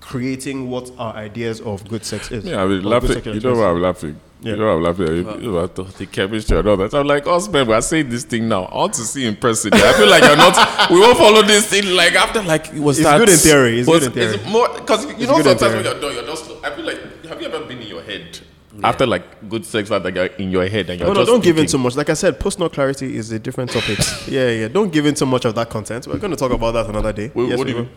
[0.00, 2.44] creating what our ideas of good sex is.
[2.44, 3.34] Yeah, I Or good laughing.
[3.34, 3.76] You know why experience.
[3.76, 4.20] I'm laughing?
[4.42, 4.52] Yeah.
[4.52, 5.06] You know I'm laughing?
[5.06, 6.92] You know, I thought the chemistry and all that.
[6.94, 8.64] I'm like, us men, we're saying this thing now.
[8.64, 9.72] I want to see in person.
[9.72, 10.90] I feel like you're not.
[10.90, 11.94] We won't follow this thing.
[11.94, 13.18] Like after, like it was It's that.
[13.18, 14.34] good in theory, it's was- good in theory.
[14.34, 16.50] It's more because you It's know sometimes when you're done, you're just.
[16.64, 16.98] I feel like.
[17.26, 18.40] Have you ever been in your head
[18.82, 21.42] after like good sex, like you're in your head and you're No, no, just don't
[21.44, 21.96] give in too much.
[21.96, 23.98] Like I said, post clarity is a different topic.
[24.28, 24.68] yeah, yeah.
[24.68, 26.06] Don't give in too much of that content.
[26.06, 27.30] We're going to talk about that another day.
[27.34, 27.88] Wait, Yes, what do you will.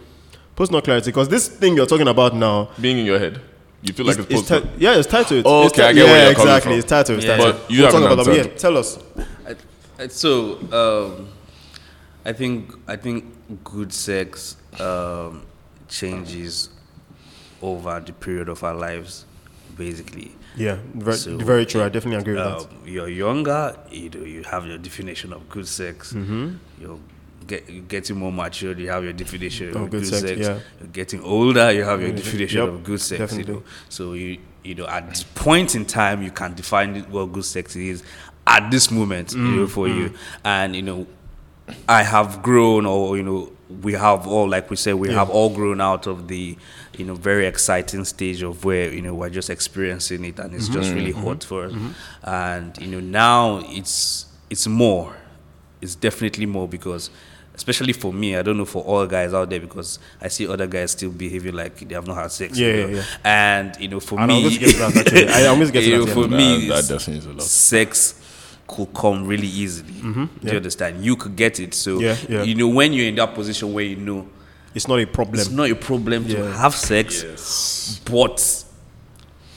[0.56, 3.42] Post clarity, because this thing you're talking about now, being in your head.
[3.86, 5.46] You feel like is, it's is supposed ti- yeah, it's tied to it.
[5.46, 6.72] Oh, okay, ti- I get yeah, where you're coming exactly.
[6.72, 6.80] from.
[6.80, 7.16] It's tied to it.
[7.18, 7.38] It's Yeah.
[7.38, 8.36] tied But you We'll haven't about that.
[8.38, 9.00] Yeah, tell us.
[9.48, 10.32] I- I- So
[10.72, 11.28] um,
[12.26, 13.26] I think I think
[13.64, 15.44] good sex um,
[15.88, 16.70] changes
[17.62, 19.26] over the period of our lives,
[19.78, 20.32] basically.
[20.58, 21.82] Yeah, very, So, very true.
[21.84, 22.90] I definitely agree with Um, that.
[22.90, 26.14] you're younger, you know, you have your definition of good sex.
[26.14, 26.56] Mm-hmm.
[26.82, 26.98] You're,
[27.48, 30.10] get, you're getting more mature, you have your definition oh, Of of Oh, good good,
[30.10, 30.40] sex, sex.
[30.40, 30.60] yeah.
[30.80, 33.20] You're getting older, you have your definition Yep, of good sex.
[33.20, 33.54] definitely.
[33.54, 37.32] You know, so you you know at this point in time, you can define what
[37.32, 38.04] good sex is
[38.48, 40.10] at this moment, you Mm, know, for you.
[40.10, 40.16] Mm.
[40.44, 41.08] And you know,
[41.90, 45.16] I have grown, or you know, we have all, like we said, we Yeah.
[45.16, 46.56] have all grown out of the,
[46.96, 50.68] you know, very exciting stage of where you know we're just experiencing it, and it's
[50.68, 51.72] just mm-hmm, really mm-hmm, hot for us.
[51.74, 52.30] Mm-hmm.
[52.30, 55.16] And you know, now it's it's more,
[55.82, 57.10] it's definitely more because.
[57.56, 60.68] Especially for me, I don't know for all guys out there because I see other
[60.68, 62.58] guys still behaving like they have not had sex.
[62.58, 62.88] you Yeah, know.
[62.90, 63.04] yeah, yeah.
[63.24, 65.30] And you know, for And me, I'll get that, actually.
[65.30, 66.14] I always get you that, know, yeah.
[66.14, 67.42] for me, That- that definitely is a lot.
[67.44, 68.22] sex
[68.68, 69.94] could come really easily.
[69.94, 70.26] Do Mm-hmm.
[70.42, 70.52] yeah.
[70.52, 71.06] you understand?
[71.06, 71.74] You could get it.
[71.74, 72.44] So Yeah, yeah.
[72.44, 74.28] you know when you're in that position where you know
[74.74, 75.40] It's not a problem.
[75.40, 76.58] it's not a problem to Yeah.
[76.62, 78.64] have sex, but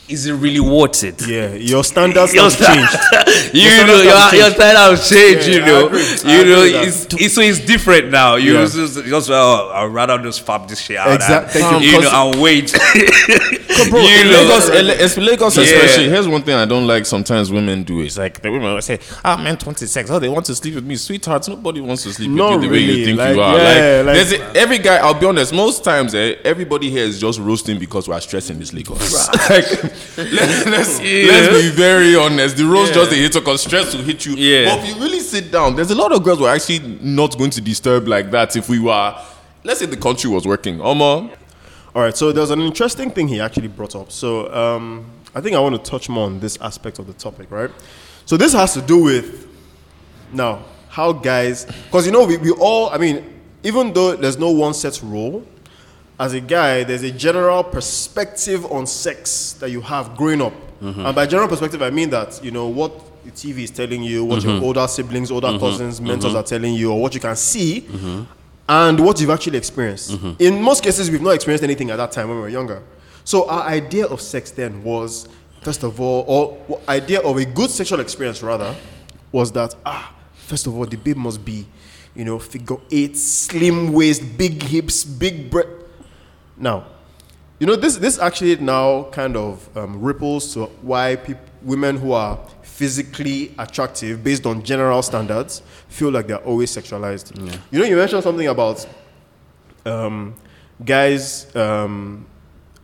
[0.08, 1.26] is it really worth it?
[1.26, 2.96] yeah, your standards Your have sta- changed.
[3.52, 5.82] you know, your, your standard has changed, Yeah, you know.
[5.88, 8.36] You know, it's, it's, so it's different now.
[8.36, 8.66] You Yeah.
[8.66, 11.14] just, just well, I'd rather just fab this shit out.
[11.14, 11.90] Exact- and, thank you.
[11.90, 12.72] you know, and wait.
[13.90, 15.62] Bro, you know, Lagos, it's Lagos Yeah.
[15.64, 16.08] especially.
[16.08, 17.06] Here's one thing I don't like.
[17.06, 18.00] Sometimes women do.
[18.00, 20.10] It's like the women will say, "Ah, men 26.
[20.10, 21.48] Oh, they want to sleep with me, sweethearts.
[21.48, 23.56] Nobody wants to sleep Not with you the way you think like, you are.
[23.56, 24.96] yeah, like, like- every guy.
[24.96, 25.52] I'll be honest.
[25.52, 29.28] Most times, eh, everybody here is just roasting because we're stressing this Lagos.
[29.50, 29.70] like,
[30.16, 31.26] let, let's Yeah.
[31.30, 32.56] let's be very honest.
[32.56, 34.34] The roast just a hit because stress will hit you.
[34.34, 34.74] Yeah.
[34.74, 37.36] But if you really sit down, there's a lot of girls who are actually not
[37.36, 38.56] going to disturb like that.
[38.56, 39.16] If we were,
[39.64, 41.34] let's say the country was working, Omo.
[41.94, 44.12] All right, so there's an interesting thing he actually brought up.
[44.12, 47.50] So um, I think I want to touch more on this aspect of the topic,
[47.50, 47.70] right?
[48.26, 49.48] So this has to do with
[50.32, 53.24] now how guys, because you know we, we all, I mean,
[53.62, 55.46] even though there's no one set rule,
[56.20, 61.14] as a guy, there's a general perspective on sex that you have growing up, and
[61.14, 62.92] by general perspective, I mean that you know what
[63.24, 64.64] the TV is telling you, what your mm-hmm.
[64.64, 65.58] older siblings, older mm-hmm.
[65.58, 66.08] cousins, mm-hmm.
[66.08, 67.86] mentors are telling you, or what you can see,
[68.68, 70.18] and what you've actually experienced.
[70.38, 72.82] In most cases, we've not experienced anything at that time when we were younger.
[73.24, 75.28] So our idea of sex then was,
[75.60, 78.74] first of all, or idea of a good sexual experience rather,
[79.32, 81.66] was that ah, first of all, the babe must be,
[82.14, 85.68] you know, figure eight, slim waist, big hips, big breast.
[86.56, 86.86] Now,
[87.58, 92.12] you know, this this actually now kind of um, ripples to why peop- women who
[92.12, 92.38] are
[92.78, 97.26] physically attractive based on general standards feel like they're always sexualized.
[97.72, 98.86] You know, you mentioned something about
[99.84, 100.34] um,
[100.84, 102.24] guys um,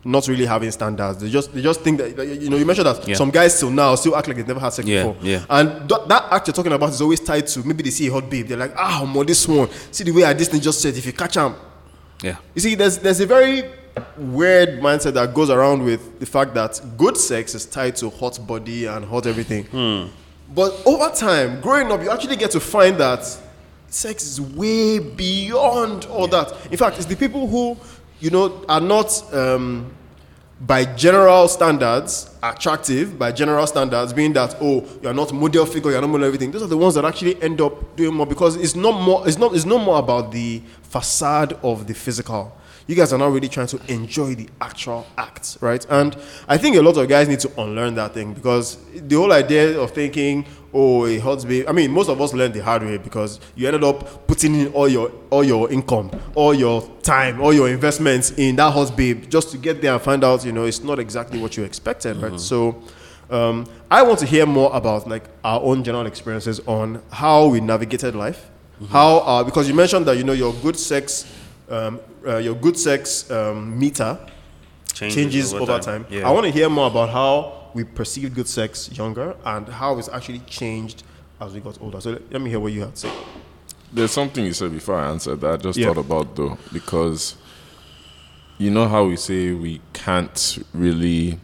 [0.04, 1.18] not really having standards.
[1.20, 2.11] They just they just think that
[2.42, 2.57] you know.
[2.57, 3.14] You mentioned that Yeah.
[3.14, 5.16] some guys till now still act like they've never had sex Yeah, before.
[5.22, 5.44] yeah.
[5.48, 8.12] And th- that act you're talking about is always tied to maybe they see a
[8.12, 8.48] hot babe.
[8.48, 9.68] They're like, ah, more this one.
[9.92, 10.96] See the way I this thing just said.
[10.96, 11.54] If you catch him,
[12.22, 12.37] yeah.
[12.54, 13.62] you see, there's there's a very
[14.16, 18.38] weird mindset that goes around with the fact that good sex is tied to hot
[18.46, 20.11] body and hot everything.
[20.54, 23.24] But over time, growing up, you actually get to find that
[23.88, 26.52] sex is way beyond all that.
[26.70, 27.76] In fact, it's the people who,
[28.20, 29.92] you know, are not um,
[30.61, 36.00] by general standards attractive, by general standards, being that oh, you're not model figure, you're
[36.00, 36.50] not model everything.
[36.50, 39.26] Those are the ones that actually end up doing more because it's not more.
[39.26, 39.54] It's not.
[39.54, 42.57] It's not more about the facade of the physical.
[42.87, 45.85] You guys are not really trying to enjoy the actual act, right?
[45.88, 46.16] And
[46.47, 49.81] I think a lot of guys need to unlearn that thing because the whole idea
[49.81, 50.44] of thinking,
[50.75, 51.66] oh, a hot babe.
[51.68, 54.66] I mean, most of us learned the hard way because you ended up putting in
[54.73, 59.31] all your all your income, all your time, all your investments in that hot babe
[59.31, 62.16] just to get there and find out, you know, it's not exactly what you expected,
[62.18, 62.38] right?
[62.40, 62.83] So.
[63.31, 67.59] Um, I want to hear more about like our own general experiences on how we
[67.59, 68.51] navigated life,
[68.90, 71.25] how uh, because you mentioned that you know your good sex,
[71.68, 74.18] um, uh, your good sex um, meter
[74.92, 76.07] changes, over, time.
[76.11, 76.29] Yeah.
[76.29, 80.09] I want to hear more about how we perceived good sex younger and how it's
[80.09, 81.03] actually changed
[81.40, 82.00] as we got older.
[82.00, 83.12] So let, let me hear what you had to say.
[83.92, 85.87] There's something you said before I answered that I just Yeah.
[85.88, 87.37] thought about though, because
[88.59, 91.38] you know how we say we can't really.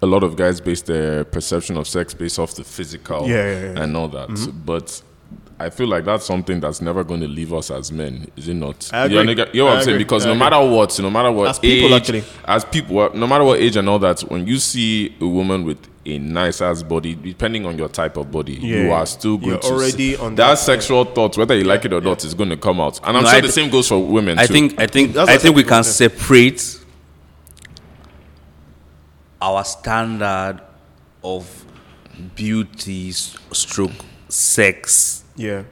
[0.00, 3.72] A lot of guys base their perception of sex based off the physical Yeah, yeah,
[3.72, 3.82] yeah.
[3.82, 4.28] and all that.
[4.64, 5.02] But
[5.60, 8.54] I feel like that's something that's never going to leave us as men, is it
[8.54, 8.88] not?
[8.92, 9.34] I You agree.
[9.34, 9.98] know, you know what I I'm saying?
[9.98, 12.24] Because no matter what, no matter what As people, age, actually.
[12.44, 15.78] as people, no matter what age and all that, when you see a woman with
[16.06, 19.58] a nice ass body, depending on your type of body, you are still going You're
[19.58, 22.34] to already see- on that, that- sexual thought, whether you like it or not, is
[22.34, 22.98] going to come out.
[23.04, 24.38] And I'm No, sure I the thi- same goes for women.
[24.38, 24.52] I too.
[24.52, 26.08] think I think That's I think we can say.
[26.08, 26.78] separate
[29.42, 30.60] our standard
[31.24, 31.64] of
[32.36, 33.92] beauty s- stroke
[34.28, 35.62] sex Yeah.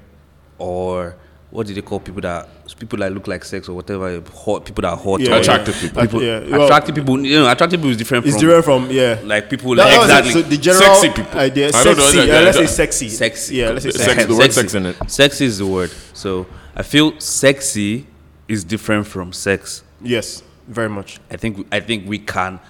[0.58, 1.16] or
[1.50, 2.48] what do they call people that
[2.78, 5.74] people that look like sex or whatever hot people that are hot Yeah, or Attractive
[5.80, 6.02] people.
[6.02, 8.90] people Yeah, well- attractive people you know attractive people is different It's from different from
[8.90, 9.18] yeah.
[9.24, 10.38] like people That- like that was it.
[10.38, 11.40] exactly So the general Sexy people.
[11.40, 12.16] idea, I don't know, sexy.
[12.18, 13.08] yeah, yeah, yeah, let's say sexy.
[13.08, 13.54] Sexy.
[13.56, 14.26] Yeah, let's say Sex- sexy.
[14.26, 14.96] the word sex in it.
[15.08, 15.90] Sexy is the word.
[16.14, 18.06] So I feel sexy
[18.48, 19.82] is different from sex.
[20.02, 21.20] Yes, very much.
[21.30, 22.60] I think I think we can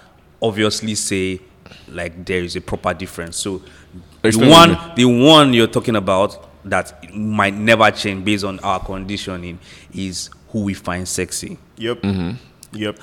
[0.42, 1.40] obviously say
[1.88, 3.36] like there is a proper difference.
[3.36, 3.62] So
[4.22, 6.30] the one what the one you're talking about
[6.66, 9.58] that might never change based on our conditioning
[9.94, 11.58] is who we find sexy.
[11.76, 12.02] Yep.
[12.02, 12.76] Mm-hmm.
[12.76, 12.98] Yep.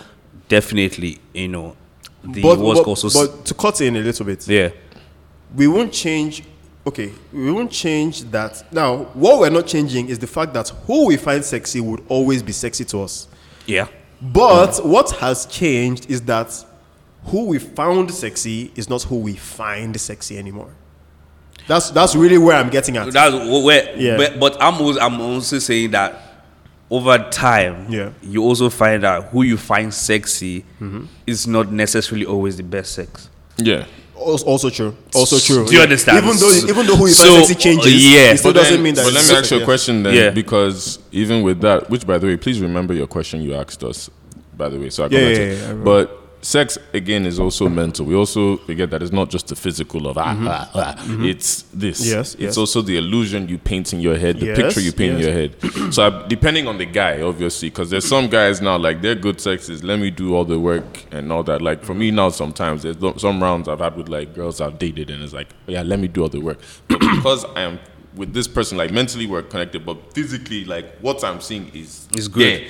[0.49, 1.75] Definitely, you know,
[2.23, 4.69] the But, what's but, also but to cut in a little bit, yeah.
[5.55, 6.43] we won't change.
[6.85, 8.65] Okay, we won't change that.
[8.73, 12.43] Now, what we're not changing is the fact that who we find sexy would always
[12.43, 13.27] be sexy to us.
[13.65, 13.87] Yeah.
[14.21, 16.53] But what has changed is that
[17.25, 20.73] who we found sexy is not who we find sexy anymore.
[21.67, 23.11] That's that's really where I'm getting at.
[23.11, 24.17] That's where, Yeah.
[24.17, 26.19] but, but I'm also, I'm also saying that
[26.89, 28.09] over time, Yeah.
[28.21, 31.05] you also find that who you find sexy Mm-hmm.
[31.25, 33.29] is not necessarily always the best sex.
[33.57, 33.85] yeah.
[34.15, 34.95] Also, also true.
[35.15, 35.65] Also true.
[35.65, 35.83] Do you Yeah.
[35.83, 36.17] understand?
[36.23, 38.31] Even though even though who you find So, sexy changes, yeah.
[38.31, 39.03] it still But doesn't then- mean that.
[39.05, 40.29] But let me ask you a question then, Yeah.
[40.29, 44.09] because even with that, which by the way, please remember your question you asked us.
[44.55, 47.39] By the way, so I Yeah, got yeah, to- yeah, yeah, But sex again is
[47.39, 48.05] also mental.
[48.05, 51.05] We also forget that it's not just the physical of ah, ah, ah.
[51.23, 52.01] It's this.
[52.01, 52.17] Mm-hmm.
[52.17, 52.57] Yes, It's yes.
[52.57, 55.25] also the illusion you paint in your head, the Yes, picture you paint yes.
[55.27, 55.33] in your
[55.81, 55.93] head.
[55.93, 59.39] so I, depending on the guy, obviously, because there's some guys now like their good
[59.41, 61.61] sex is let me do all the work and all that.
[61.61, 65.09] Like for me now, sometimes there's some rounds I've had with like girls I've dated
[65.09, 66.59] and it's like yeah, let me do all the work.
[66.87, 67.79] But because I am
[68.15, 72.27] with this person, like mentally we're connected, but physically, like what I'm seeing is Is
[72.27, 72.69] good.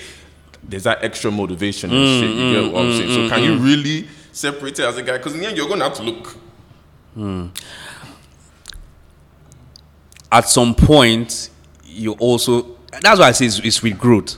[0.67, 2.29] There's that extra motivation and mm, shit.
[2.29, 3.29] You get mm, what I'm mm, saying?
[3.29, 5.17] So can you really separate it as a guy?
[5.17, 6.37] Because in the end, you're gonna have to look.
[10.31, 11.49] At some point,
[11.85, 14.37] you also that's why I say it's, it's with growth.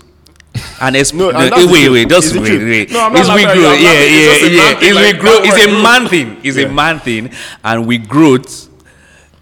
[0.81, 2.91] And it's No, and the- that's wait, wait, just It's the wait, wait.
[2.91, 3.79] No, I'm not it's with laughing at you, growth.
[3.81, 3.91] Yeah.
[3.93, 4.79] It's yeah, a man yeah.
[4.79, 5.45] thing, It's like, with growth.
[5.45, 6.37] It's a word man thing.
[6.43, 6.65] It's Yeah.
[6.65, 7.29] a man thing.
[7.63, 8.69] And with growth,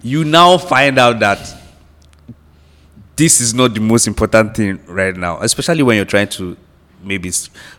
[0.01, 1.39] you now find out that
[3.15, 6.57] this is not the most important thing right now, especially when you're trying to
[7.03, 7.31] maybe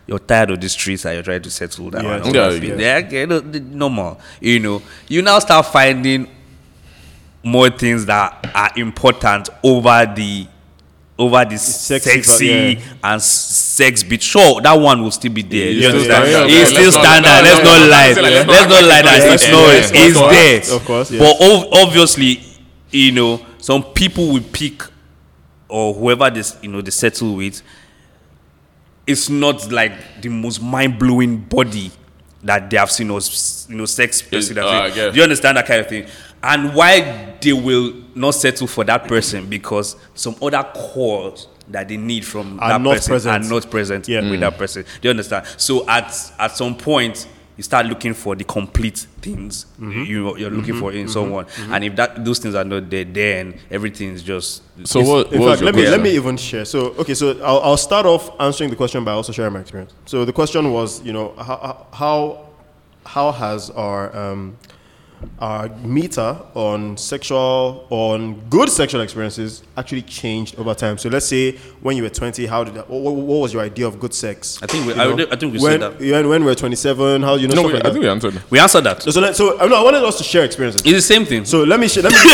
[0.07, 2.03] you're tired of the streets and you're trying to settle down.
[2.03, 2.31] Yeah.
[2.31, 2.75] Yeah, yeah.
[2.75, 4.19] Yeah, okay, no, the- normal.
[4.39, 6.27] You know, you now start finding
[7.43, 10.47] more things that are important over the
[11.17, 12.93] over the sexy sexy, yeah.
[13.03, 14.21] and sex bit.
[14.21, 15.67] Sure, that one will still be there.
[15.69, 16.51] It's you still understand?
[16.51, 17.29] It's Yeah, still standard.
[17.29, 18.07] Let's no, not no, lie.
[18.07, 19.51] let's not- not not lie that it's that.
[19.51, 20.29] no, it's yeah,
[20.67, 20.75] there.
[20.75, 21.21] of course, yes.
[21.21, 22.41] But ov- obviously,
[22.91, 24.83] you know, some people will pick
[25.69, 27.61] or whoever this you know they settle with.
[29.07, 31.91] It's not like the most mind blowing body
[32.43, 33.19] that they have seen or
[33.69, 34.57] you know sex person.
[34.57, 34.95] uh, that I thing.
[34.95, 35.11] get.
[35.13, 36.07] Do you understand that kind of thing?
[36.43, 41.97] And why they will not settle for that person because some other cores that they
[41.97, 43.45] need from Are that not person present.
[43.45, 44.29] are not present Yeah.
[44.29, 44.83] with that person.
[44.83, 45.45] Do you understand?
[45.57, 50.03] So at at some point you start looking for the complete things Mm-hmm.
[50.03, 53.59] you you're looking for in someone, and if that those things are not there, then
[53.71, 55.33] everything is just So what?
[55.33, 56.65] In what fact, your let me let me even share.
[56.65, 59.93] So okay, so I'll, I'll start off answering the question by also sharing my experience.
[60.05, 62.45] So the question was, you know, how how
[63.05, 64.57] how has our um,
[65.39, 70.97] our meter on sexual on good sexual experiences actually changed over time.
[70.97, 73.87] So let's say when you were 20, how did that, what, what was your idea
[73.87, 74.59] of good sex?
[74.63, 75.99] I think we- I would- I think we when, said that.
[75.99, 77.93] When, when we were 27, how you know No, stuff we, like I that.
[77.93, 78.41] think we answered.
[78.49, 79.03] We answered that.
[79.03, 80.81] So, let, so uh, no, I wanted us to share experiences.
[80.81, 81.45] It's the same thing.
[81.45, 82.19] So let me sh- let me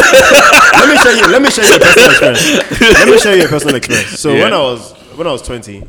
[0.80, 2.82] let me share you let me share you a personal experience.
[2.82, 4.20] Let me share you a personal experience.
[4.20, 5.88] So when I was when I was twenty,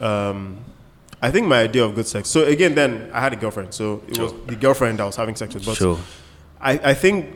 [0.00, 0.58] um,
[1.22, 2.28] I think my idea of good sex.
[2.28, 3.72] So again, then I had a girlfriend.
[3.74, 5.64] So it was the girlfriend I was having sex with.
[5.64, 5.98] But Sure.
[6.64, 7.26] I, I think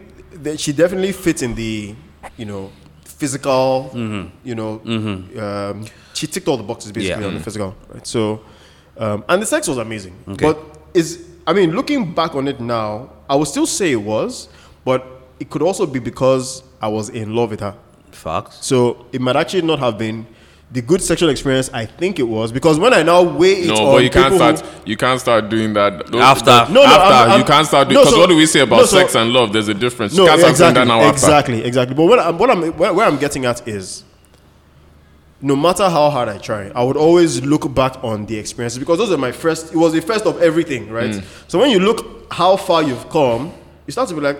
[0.42, 1.94] that she definitely fits in the
[2.36, 2.70] you know
[3.04, 3.90] physical.
[4.44, 7.28] You know, um, she ticked all the boxes basically Yeah.
[7.28, 7.74] on the physical.
[7.92, 8.06] Right.
[8.06, 8.40] So
[8.96, 10.14] um, and the sex was amazing.
[10.28, 10.46] Okay.
[10.46, 10.58] But
[10.94, 14.48] is I mean, looking back on it now, I would still say it was,
[14.84, 15.04] but
[15.40, 17.74] it could also be because I was in love with her.
[18.12, 18.66] Facts.
[18.66, 20.26] So it might actually not have been
[20.70, 23.74] the good sexual experience I think it was because when I now weigh it No,
[23.86, 24.86] on but you can't people who- start.
[24.86, 26.44] You can't start doing that Those- After.
[26.44, 27.94] those- No, no, after I'm- I'm- you can't start doing.
[27.94, 29.52] no, Because so- what do we say about no, so- sex and love?
[29.52, 30.14] There's a difference.
[30.14, 31.12] No, you can't start doing exactly, that now after.
[31.26, 31.94] exactly, exactly.
[31.94, 34.04] But what I'm, what I'm where, where I'm getting at is,
[35.40, 38.98] no matter how hard I try, I would always look back on the experiences because
[38.98, 39.72] those are my first.
[39.72, 41.12] It was the first of everything, right?
[41.12, 41.22] Mm.
[41.46, 43.52] So when you look how far you've come,
[43.86, 44.38] you start to be like,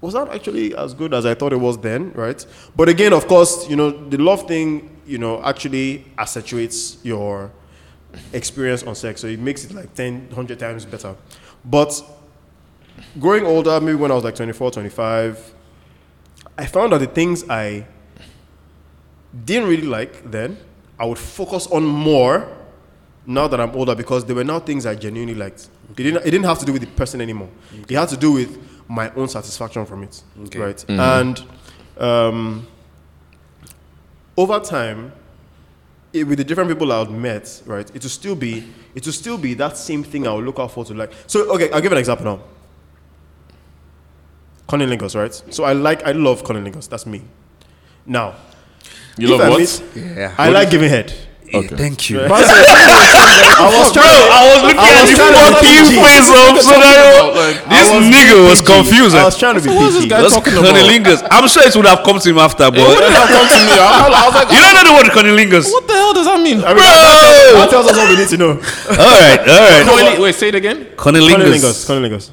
[0.00, 2.44] was that actually as good as I thought it was then, right?
[2.76, 7.50] But again, of course, you know, the love thing, you know, actually accentuates your
[8.32, 9.20] experience on sex.
[9.20, 11.14] So it makes it like 10, 100 times better.
[11.64, 12.02] But
[13.18, 15.54] growing older, maybe when I was like 24, 25,
[16.58, 17.86] I found that the things I
[19.44, 20.56] didn't really like then,
[20.98, 22.48] I would focus on more
[23.26, 25.68] now that I'm older because there were now things I genuinely liked.
[25.90, 27.48] It didn't, it didn't have to do with the person anymore.
[27.88, 30.22] It had to do with my own satisfaction from it.
[30.44, 30.58] Okay.
[30.58, 30.84] Right.
[30.88, 31.42] And
[31.98, 32.66] um,
[34.36, 35.12] over time,
[36.12, 39.36] it, with the different people I've met, right, it will still be it will still
[39.38, 41.12] be that same thing I will look out for to like.
[41.26, 42.40] So okay, I'll give an example now.
[44.68, 45.32] Cunnilingus, right?
[45.50, 46.88] So I like I love cunnilingus.
[46.88, 47.22] That's me.
[48.04, 48.34] Now,
[49.16, 49.58] You love I what?
[49.60, 50.34] meet- Yeah.
[50.38, 51.12] I like giving head.
[51.46, 51.76] Okay.
[51.78, 52.20] Thank you.
[52.26, 54.10] I was trying.
[54.28, 55.94] I was looking I at was the trying fucking PG.
[56.02, 57.32] face of scenario.
[57.32, 58.72] Like, This was nigga was PG.
[58.74, 59.14] confused.
[59.16, 60.10] I was trying to be what was this PG.
[60.10, 60.74] guy Those talking about?
[60.74, 61.22] cunnilingus.
[61.30, 63.60] I'm sure it would have come to him after, but What did that come to
[63.62, 63.72] me?
[63.78, 65.66] I, I was like, you don't know the word cunnilingus.
[65.70, 66.58] what the hell does that mean?
[66.66, 68.52] I mean, that, that tells us what we need to know.
[68.90, 69.84] All right, all right.
[69.86, 70.86] Wait, wait, say it again.
[70.96, 71.86] Cunnilingus.
[71.86, 71.86] Cunnilingus.
[71.86, 72.30] Cunnilingus.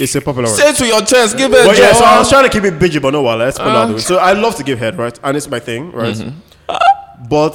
[0.00, 0.56] It's a popular word.
[0.56, 1.36] Say it to your chest.
[1.36, 1.64] Give it.
[1.66, 3.66] But yeah, so I was trying to keep it biggie, but no, well, let's put
[3.68, 4.00] it out the way.
[4.00, 5.18] So I love to give head, right?
[5.22, 6.14] And it's my thing, right?
[6.14, 7.28] Mm-hmm.
[7.28, 7.54] But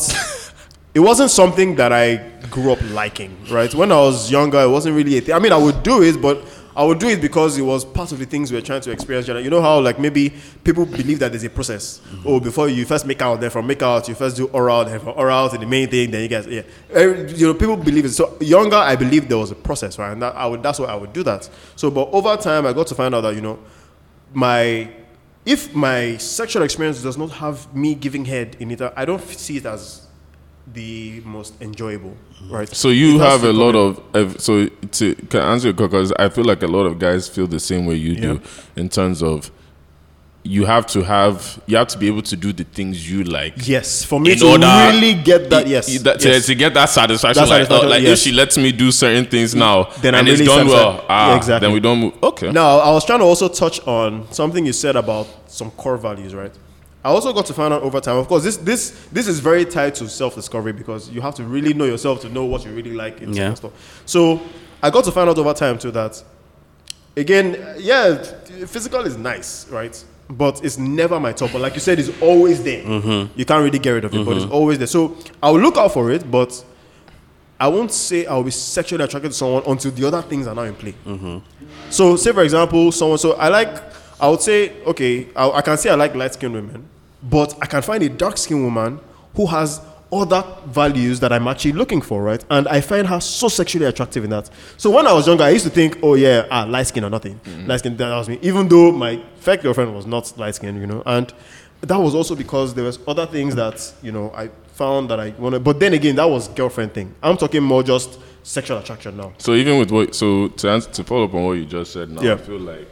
[0.95, 2.15] it wasn't something that I
[2.49, 3.73] grew up liking, right?
[3.75, 5.35] When I was younger, it wasn't really a thing.
[5.35, 6.41] I mean, I would do it, but
[6.73, 8.91] I would do it because it was part of the things we were trying to
[8.91, 9.27] experience.
[9.27, 11.99] You know how, like, maybe people believe that there's a process.
[11.99, 12.27] Mm-hmm.
[12.27, 15.01] Oh, before you first make out, then from make out, you first do oral, then
[15.01, 16.61] from oral to the main thing, then you guys, yeah.
[16.95, 18.11] You know, people believe it.
[18.11, 20.13] So younger, I believe there was a process, right?
[20.13, 21.49] And that, I would, that's why I would do that.
[21.75, 23.59] So, but over time, I got to find out that, you know,
[24.33, 24.89] my
[25.45, 29.57] if my sexual experience does not have me giving head in it, I don't see
[29.57, 30.04] it as
[30.73, 32.15] the most enjoyable,
[32.49, 32.67] right?
[32.75, 36.43] So you have a lot of, so to can I answer your because I feel
[36.45, 38.41] like a lot of guys feel the same way you do
[38.75, 39.51] in terms of
[40.47, 43.67] you have to have you have to be able to do the things you like.
[43.67, 45.65] yes for me to really get that.
[45.67, 46.45] Yes, that- to- yes.
[46.45, 48.19] to, get that satisfaction, That like, satisfaction, oh, like yes.
[48.19, 50.85] if she lets me do certain things now, Then and I'm it's really done satisfied.
[50.97, 51.65] well, ah, Yeah, exactly.
[51.67, 52.13] then we don't move.
[52.23, 55.97] Okay, Now, I was trying to also touch on something you said about some core
[55.97, 56.51] values, right?
[57.05, 58.17] I also got to find out over time.
[58.17, 61.43] Of course, this this this is very tied to self discovery because you have to
[61.43, 63.53] really know yourself to know what you really like and Yeah.
[63.53, 63.73] stuff.
[64.07, 64.41] So
[64.81, 66.23] I got to find out over time too that
[67.15, 68.17] again, yeah,
[68.65, 70.03] physical is nice, right?
[70.31, 71.51] But it's never my top.
[71.53, 72.83] But like you said, it's always there.
[72.83, 73.39] Mm-hmm.
[73.39, 74.53] You can't really get rid of it, but it's mm-hmm.
[74.55, 74.87] always there.
[74.87, 76.65] So I'll look out for it, but
[77.59, 80.63] I won't say I'll be sexually attracted to someone until the other things are now
[80.63, 80.95] in play.
[81.05, 81.37] Mm-hmm.
[81.91, 83.19] So, say for example, someone.
[83.19, 83.93] So I like.
[84.17, 86.87] I would say, okay, I, I can say I like light skinned women,
[87.29, 88.99] but I can find a dark skinned woman
[89.35, 92.43] who has other values that I'm actually looking for, right?
[92.49, 94.49] And I find her so sexually attractive in that.
[94.77, 97.09] So when I was younger, I used to think, oh yeah, ah, light skin or
[97.09, 98.39] nothing, light skin that was me.
[98.41, 101.33] Even though my fake girlfriend was not light skinned, you know, and
[101.81, 105.29] that was also because there was other things that you know I found that I
[105.31, 105.63] wanted.
[105.63, 107.13] But then again, that was girlfriend thing.
[107.23, 109.33] I'm talking more just sexual attraction now.
[109.37, 112.09] So even with what, so to answer, to follow up on what you just said,
[112.11, 112.33] now Yeah.
[112.33, 112.87] I feel like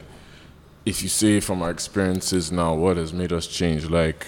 [0.85, 3.89] if you say from our experiences now, what has made us change?
[3.89, 4.27] Like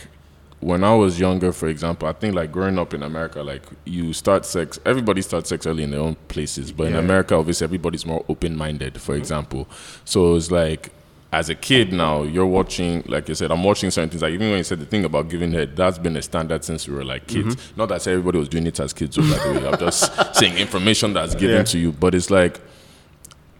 [0.61, 4.13] when I was younger, for example, I think like growing up in America, like you
[4.13, 8.05] start sex, everybody starts sex early in their own places, but in America, obviously, everybody's
[8.05, 8.99] more open-minded.
[9.01, 9.67] For example,
[10.05, 10.91] so it's like.
[11.33, 14.21] As a kid now, you're watching, like you said, I'm watching certain things.
[14.21, 16.87] Like even when you said the thing about giving head, that's been a standard since
[16.87, 17.57] we were like kids.
[17.57, 17.77] Mm-hmm.
[17.77, 20.57] Not that everybody was doing it as kids, so by the way, I'm just saying
[20.57, 21.63] information that's given Yeah.
[21.63, 21.91] to you.
[21.91, 22.61] But it's like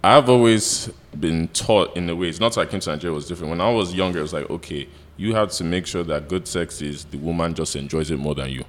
[0.06, 0.89] I've always
[1.20, 2.28] been taught in a way.
[2.30, 3.50] It's not like I came to Nigeria was different.
[3.50, 4.88] When I was younger, it was like, okay,
[5.18, 8.36] you have to make sure that good sex is the woman just enjoys it more
[8.36, 8.66] than you.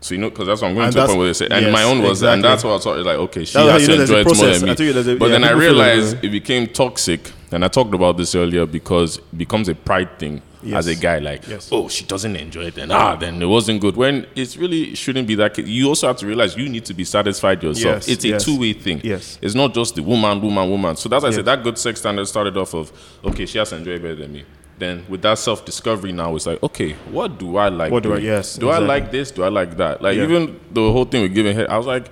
[0.00, 1.48] So you know, because that's what I'm going And to the point where they say,
[1.50, 3.04] and yes, my own was, and that's what I thought.
[3.04, 5.12] Like, okay, she That's has to know there's a enjoy it more than me.
[5.12, 7.92] a- but yeah, then I people feel like realized it became toxic, and I talked
[7.92, 10.78] about this earlier because it becomes a pride thing Yes.
[10.78, 11.18] as a guy.
[11.18, 11.68] Like, Yes.
[11.70, 13.96] oh, she doesn't enjoy it, then ah, then it wasn't good.
[13.96, 15.54] When it really shouldn't be that.
[15.54, 15.66] case.
[15.66, 17.96] You also have to realize you need to be satisfied yourself.
[17.96, 18.44] Yes, it's a yes.
[18.44, 19.00] two-way thing.
[19.04, 19.38] Yes.
[19.40, 20.96] It's not just the woman, woman, woman.
[20.96, 22.92] So that's why I said that good sex standard started off of
[23.24, 24.44] okay, she has to enjoy better than me.
[24.78, 27.90] Then with that self discovery now, it's like okay, what do I like?
[27.90, 29.30] What do I- yes, Do I like this?
[29.30, 30.02] Do I like that?
[30.02, 32.08] Like even the whole thing with giving head, I was like.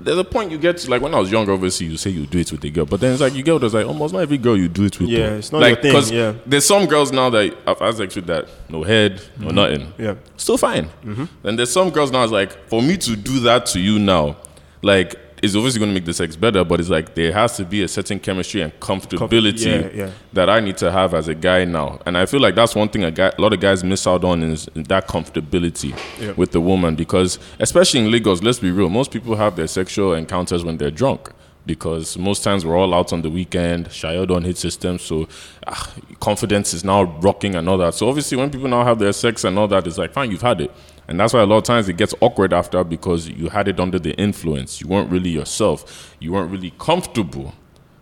[0.00, 1.52] There's a point you get to like when I was younger.
[1.52, 3.60] Obviously, you say you do it with a girl, but then it's like you get
[3.60, 5.08] that's like almost not every girl you do it with.
[5.08, 5.36] Yeah, though.
[5.36, 6.34] it's not like your thing, yeah.
[6.46, 10.02] there's some girls now that I've had sex with that no head, no nothing Mm-hmm.
[10.02, 10.14] Yeah.
[10.36, 10.84] still fine.
[11.04, 11.24] Mm-hmm.
[11.42, 12.22] Then there's some girls now.
[12.22, 14.36] It's like for me to do that to you now,
[14.82, 17.64] like it's obviously going to make the sex better, but it's like there has to
[17.64, 20.10] be a certain chemistry and comfortability yeah, yeah.
[20.32, 22.00] that I need to have as a guy now.
[22.06, 24.24] And I feel like that's one thing a, guy, a lot of guys miss out
[24.24, 26.32] on is that comfortability Yeah.
[26.32, 30.12] with the woman because especially in Lagos, let's be real, most people have their sexual
[30.14, 31.30] encounters when they're drunk.
[31.66, 35.28] Because most times we're all out on the weekend, Shayo don't hit system, so
[35.66, 37.92] ah, confidence is now rocking and all that.
[37.92, 40.40] So obviously, when people now have their sex and all that, it's like fine, you've
[40.40, 40.70] had it,
[41.08, 43.80] and that's why a lot of times it gets awkward after because you had it
[43.80, 44.80] under the influence.
[44.80, 46.14] You weren't really yourself.
[46.20, 47.54] You weren't really comfortable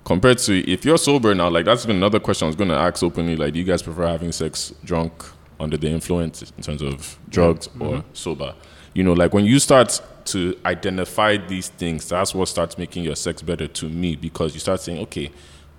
[0.07, 2.77] compared to if you're sober now, like that's been another question I was going to
[2.77, 3.37] ask openly.
[3.37, 5.13] Like, do you guys prefer having sex drunk
[5.59, 7.83] under the influence in terms of drugs mm-hmm.
[7.83, 8.55] or sober?
[8.95, 13.17] You know, like when you start to identify these things, that's what starts making your
[13.17, 15.33] sex better to me because you start saying, okay,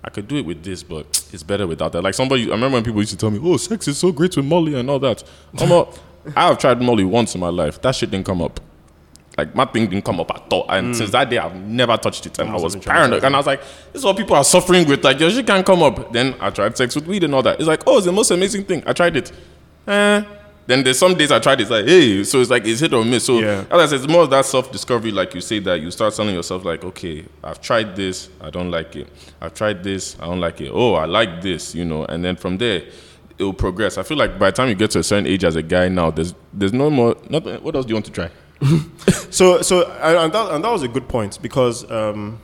[0.04, 2.02] I could do it with this, but it's better without that.
[2.02, 4.36] Like somebody, I remember when people used to tell me, oh, sex is so great
[4.36, 5.24] with Molly and all that.
[5.58, 5.98] I'm not,
[6.36, 7.80] I have tried Molly once in my life.
[7.82, 8.60] That shit didn't come up.
[9.36, 12.26] Like my thing didn't come up at all, and since that day I've never touched
[12.26, 12.96] it, and I was have been traumatized.
[12.96, 13.24] paranoid.
[13.24, 13.60] And I was like,
[13.92, 16.12] "This is what people are suffering with." Like, your shit can't come up.
[16.12, 17.60] Then I tried sex with weed and all that.
[17.60, 18.82] It's like, oh, it's the most amazing thing.
[18.84, 19.30] I tried it.
[19.86, 20.24] Eh.
[20.66, 22.92] Then there's some days I tried it, it's like, hey, so it's like it's hit
[22.92, 23.24] or miss.
[23.26, 23.64] So Yeah.
[23.70, 26.12] as I said, it's more of that self discovery, like you say that you start
[26.14, 29.06] telling yourself, like, okay, I've tried this, I don't like it.
[29.40, 30.70] I've tried this, I don't like it.
[30.74, 32.04] Oh, I like this, you know.
[32.04, 32.82] And then from there,
[33.38, 33.98] it will progress.
[33.98, 35.88] I feel like by the time you get to a certain age as a guy
[35.88, 37.16] now, there's there's no more.
[37.30, 37.62] Nothing.
[37.62, 38.30] What else do you want to try?
[39.30, 42.40] So, so and that, and that was a good point because um,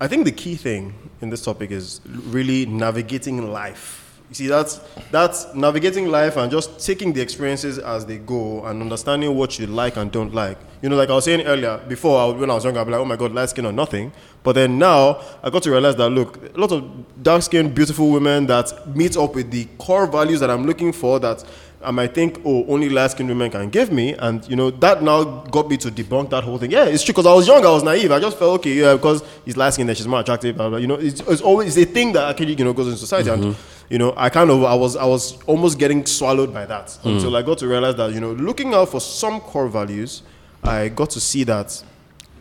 [0.00, 4.01] I think the key thing in this topic is really navigating life.
[4.32, 4.80] You see, that's
[5.10, 9.66] that's navigating life and just taking the experiences as they go and understanding what you
[9.66, 10.56] like and don't like.
[10.80, 12.92] You know, like I was saying earlier, before I, when I was younger, I'd be
[12.92, 14.10] like, "Oh my God, light skin or nothing."
[14.42, 18.46] But then now, I got to realize that look, a lot of dark-skinned, beautiful women
[18.46, 21.44] that meet up with the core values that I'm looking for that
[21.84, 24.14] I might think, oh, only light skinned women can give me.
[24.14, 26.70] And, you know, that now got me to debunk that whole thing.
[26.70, 28.10] Yeah, it's true because I was young, I was naive.
[28.12, 30.56] I just felt, okay, yeah, because he's light skinned and she's more attractive.
[30.56, 33.30] You know, it's, it's always it's a thing that actually, you know, goes in society.
[33.30, 33.81] And, mm-hmm.
[33.92, 37.36] You know, I kind of, I was, I was almost getting swallowed by that until
[37.36, 40.22] I got to realize that, you know, looking out for some core values,
[40.64, 41.84] I got to see that.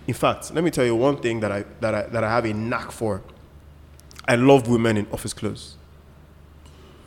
[0.08, 2.46] In fact, let me tell you one thing that I, that I, that I have
[2.46, 3.22] a knack for.
[4.26, 5.76] I love women in office clothes.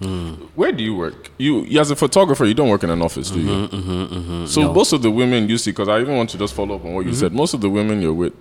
[0.01, 0.35] Hmm.
[0.55, 1.31] Where do you work?
[1.39, 3.49] You, you as a photographer, you don't work in an office, do you?
[3.49, 4.47] Mm-hmm, mm-hmm, mm-hmm.
[4.47, 6.85] So most of the women you see, because I even want to just follow up
[6.85, 7.21] on what you mm-hmm.
[7.21, 7.33] said.
[7.33, 8.35] Most of the women you're with,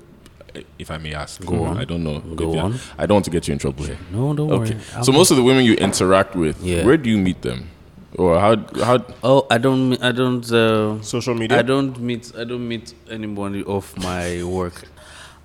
[0.79, 1.77] if I may ask, Go on.
[1.77, 2.19] I don't know.
[2.19, 2.79] Go on.
[2.97, 3.97] I don't want to get you in trouble here.
[4.11, 4.73] No, don't Okay.
[4.75, 5.03] worry.
[5.03, 6.85] So most of the women you interact with, Yeah.
[6.85, 7.69] where do you meet them,
[8.17, 9.03] or how how?
[9.23, 10.01] Oh, I don't.
[10.03, 10.45] I don't.
[10.51, 11.59] Uh, Social media?
[11.59, 12.31] I don't meet.
[12.37, 14.83] I don't meet anybody off my work.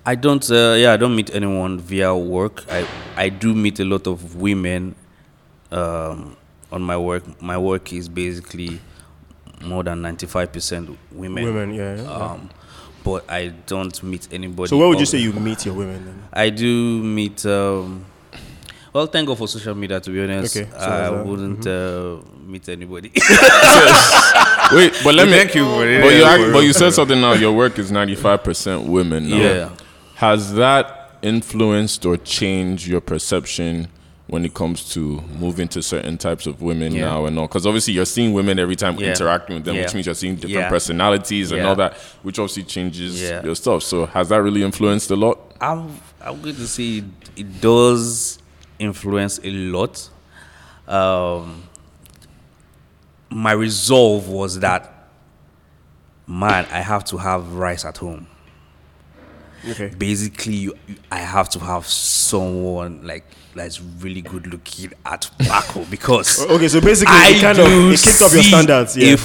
[0.05, 0.49] I don't.
[0.49, 2.63] Uh, yeah, I don't meet anyone via work.
[2.71, 2.85] I
[3.17, 4.95] I do meet a lot of women.
[5.71, 6.35] Um,
[6.71, 8.79] on my work, my work is basically
[9.63, 11.43] more than ninety five percent women.
[11.45, 11.95] Women, yeah.
[12.01, 12.09] yeah.
[12.11, 12.49] Um,
[13.03, 14.69] but I don't meet anybody.
[14.69, 16.23] So where would you say you meet your women then?
[16.33, 17.45] I do meet.
[17.45, 18.05] Um,
[18.91, 19.99] well, thank God for social media.
[19.99, 21.25] To be honest, Okay, so I there's that.
[21.25, 23.09] wouldn't uh, meet anybody.
[24.71, 25.33] Wait, but let me.
[25.33, 26.01] Thank you for it.
[26.01, 27.33] But you Yeah, act- but you said something now.
[27.33, 29.29] Your work is ninety five percent women.
[29.29, 29.37] Now.
[29.37, 29.69] Yeah.
[30.15, 33.87] Has that influenced or changed your perception
[34.29, 37.05] when it comes to moving to certain types of women Yeah.
[37.05, 37.47] now and all?
[37.47, 39.09] Because obviously you're seeing women every time Yeah.
[39.09, 40.69] interacting with them, which means you're seeing different Yeah.
[40.69, 43.43] personalities and all that, which obviously changes Yeah.
[43.43, 43.81] your stuff.
[43.83, 45.39] So has that really influenced a lot?
[45.59, 47.03] I'm I'm going to say it,
[47.37, 48.39] it does
[48.77, 50.09] influence a lot.
[50.87, 51.63] Um,
[53.29, 55.07] my resolve was that,
[56.27, 58.27] man, I have to have rice at home.
[59.71, 59.91] Okay.
[59.97, 61.85] Basically, you, you- I have to have
[62.29, 63.23] someone like
[63.55, 67.63] that's really good looking at back home because Okay, so basically I it kind do
[67.87, 68.95] of it kicked up your standards.
[68.95, 69.13] Yeah.
[69.13, 69.19] If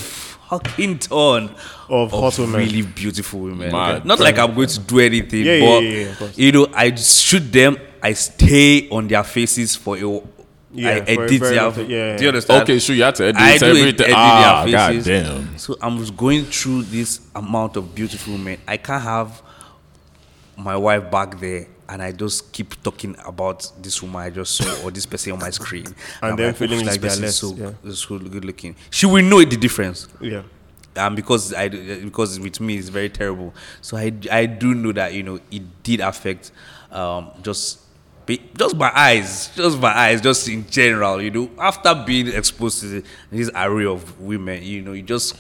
[0.49, 1.55] fucking ton
[1.89, 2.61] Of hot women.
[2.61, 3.71] really beautiful women.
[3.73, 4.05] Mad.
[4.05, 6.67] Not like I'm going to do anything, Yeah, yeah, but yeah, yeah, of you know,
[6.75, 7.77] I shoot them.
[8.03, 10.23] I stay on their faces for a.
[10.77, 11.63] Yeah, I for edit their.
[11.63, 11.91] long.
[11.91, 12.17] Yeah, yeah.
[12.17, 12.63] Do you understand?
[12.63, 13.89] Okay, sure, you have to edit I everything.
[13.89, 15.59] ed- edit ah, their god damn.
[15.59, 18.59] So I'm going through this amount of beautiful men.
[18.67, 19.41] I can't have
[20.57, 24.85] my wife back there and I just keep talking about this woman I just saw
[24.87, 25.87] or this person on my screen.
[26.23, 28.75] I'm then like, feeling "Oh, like they're less, so, is so good looking.
[28.91, 30.43] She will know the difference Yeah.
[30.97, 33.53] um, because I because with me it's very terrible.
[33.83, 36.53] So I, I do know that you know it did affect
[36.91, 37.81] um, just
[38.27, 41.21] be, just my eyes, just my eyes, just in general.
[41.21, 45.37] You know, after being exposed to this array of women, you know, you just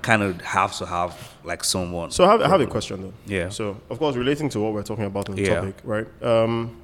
[0.00, 2.10] kind of have to have like someone.
[2.10, 3.12] So I have, I have a question though.
[3.26, 3.48] Yeah.
[3.48, 5.54] So of course, relating to what we're talking about in the Yeah.
[5.56, 6.06] topic, right?
[6.22, 6.76] Um,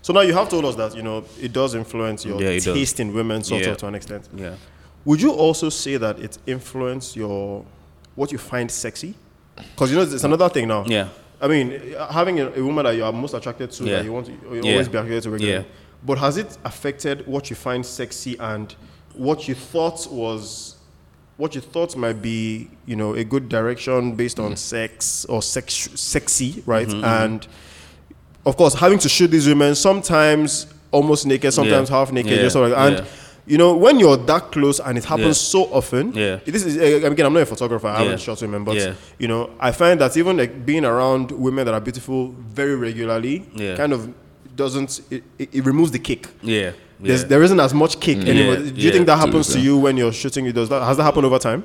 [0.00, 2.64] so now you have told us that you know it does influence your Yeah, it
[2.64, 2.74] does.
[2.74, 3.70] taste in women, sort Yeah.
[3.70, 4.28] of to an extent.
[4.34, 4.54] yeah,
[5.04, 7.64] Would you also say that it influenced your
[8.14, 9.14] what you find sexy?
[9.56, 10.84] Because you know it's another thing now.
[10.86, 11.08] yeah,
[11.40, 13.96] I mean, having a, a woman that you are most attracted to, Yeah.
[13.96, 15.64] that you want to you always be attracted to regularly.
[15.64, 15.72] Yeah.
[16.04, 18.74] But has it affected what you find sexy and
[19.14, 20.71] what you thought was,
[21.36, 25.88] what you thought might be, you know, a good direction based on sex or sex,
[25.94, 26.86] sexy, right?
[26.88, 27.46] Mm-hmm, And
[28.44, 31.96] of course, having to shoot these women sometimes almost naked, sometimes Yeah.
[31.96, 32.42] half naked, Yeah.
[32.42, 32.96] just of, and.
[32.98, 33.04] Yeah.
[33.44, 36.38] You know, when you're that close and it happens so often, Yeah.
[36.46, 37.26] this is uh, again.
[37.26, 37.88] I'm not a photographer.
[37.88, 38.76] I haven't shot women, but
[39.18, 43.44] you know, I find that even like being around women that are beautiful very regularly,
[43.56, 43.74] Yeah.
[43.74, 44.08] kind of
[44.54, 46.28] doesn't it, it, it removes the kick.
[46.40, 46.70] yeah.
[47.02, 47.28] There's, yeah.
[47.28, 48.28] there isn't as much kick mm.
[48.28, 48.54] anymore.
[48.54, 48.92] Yeah, Do you yeah.
[48.92, 50.46] think that happens to you when you're shooting?
[50.46, 51.64] It does that has that happened over time?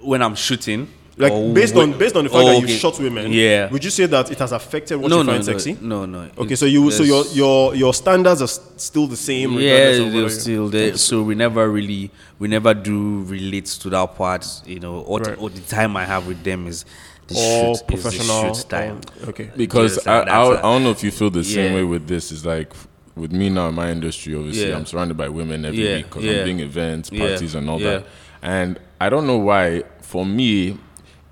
[0.00, 2.70] when I'm shooting, Like or based when- on based on the fact Oh, that you've
[2.80, 3.70] shot women, Yeah.
[3.70, 5.78] Would you say that it has affected what no, you no, find no, sexy?
[5.80, 6.28] no, no.
[6.38, 9.52] Okay, It- so you so your your your standards are still the same.
[9.60, 12.10] yeah they're still there so we never really
[12.40, 15.36] we never do relate to that part you know all, Right.
[15.36, 16.84] the, all the time i have with them is
[17.28, 18.54] the all shoot, professional.
[18.54, 19.50] shoot time all- okay.
[19.56, 21.84] Because Yes, I, that's I, a- I don't know if you feel the same way
[21.84, 22.32] with this.
[22.32, 22.72] It's like
[23.16, 24.76] with me now in my industry, obviously, Yeah.
[24.76, 26.38] I'm surrounded by women every Yeah, week because yeah.
[26.40, 28.04] I'm doing events, parties, and all that.
[28.42, 30.78] And I don't know why, for me,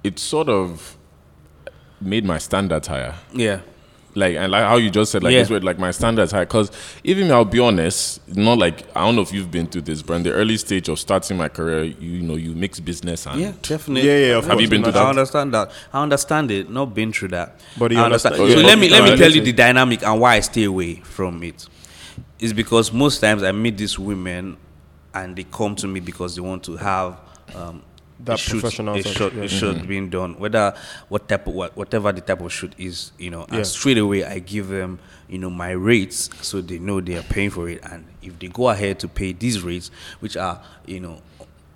[0.04, 0.96] it sort of
[2.00, 3.14] made my standards higher.
[3.32, 3.60] yeah
[4.20, 5.40] Like and like how you just said, like Yeah.
[5.40, 6.44] this way, like my standards high.
[6.44, 6.70] Because
[7.02, 10.14] even I'll be honest, not like I don't know if you've been through this, but
[10.14, 13.40] in the early stage of starting my career, you, you know, you mix business and
[13.40, 15.02] yeah definitely Yeah, yeah, of Have you been to that?
[15.04, 15.70] I understand that.
[15.92, 16.70] I understand it.
[16.70, 17.58] Not been through that.
[17.78, 18.34] But you I understand.
[18.36, 20.64] understand- So Okay, let me let me tell you the dynamic and why I stay
[20.64, 21.66] away from it.
[22.38, 24.56] Is because most times I meet these women,
[25.12, 27.18] and they come to me because they want to have.
[27.54, 27.82] Um,
[28.24, 29.42] That shoot, professional sort, shoot, yeah.
[29.44, 29.86] a shoot mm.
[29.88, 30.74] being done, whether
[31.08, 33.58] what type of what, whatever the type of shoot is, you know, Yeah.
[33.58, 34.98] and straight away I give them,
[35.28, 38.48] you know, my rates so they know they are paying for it, and if they
[38.48, 39.90] go ahead to pay these rates,
[40.20, 41.22] which are, you know,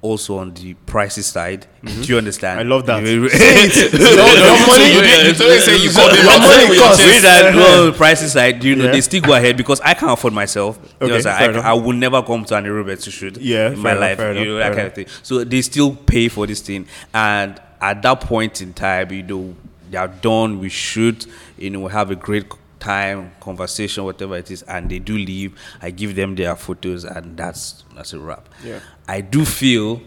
[0.05, 2.61] also on the pricey side, do you understand?
[2.61, 2.72] Mm-hmm.
[2.72, 3.02] I love that.
[3.05, 7.22] You- your money- you did- you say you got the your money thing your costs.
[7.22, 8.92] that well, pricey side, you know, Yeah.
[8.92, 10.78] they still go ahead because I can't afford myself.
[11.00, 11.64] You Okay, know, so I, enough.
[11.64, 14.36] I will never come to Anny Robert to shoot Yeah, in my enough, life.
[14.38, 15.07] you know, that kind of thing.
[15.22, 19.55] So they still pay for this thing, and at that point in time, you know,
[19.90, 20.61] they are done.
[20.61, 21.26] We shoot.
[21.59, 22.46] You know, we have a great
[22.85, 25.59] time, conversation, whatever it is, and they do leave.
[25.80, 28.49] I give them their photos, and that's that's a wrap.
[28.64, 28.80] Yeah.
[29.09, 30.01] I do feel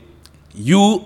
[0.53, 1.05] you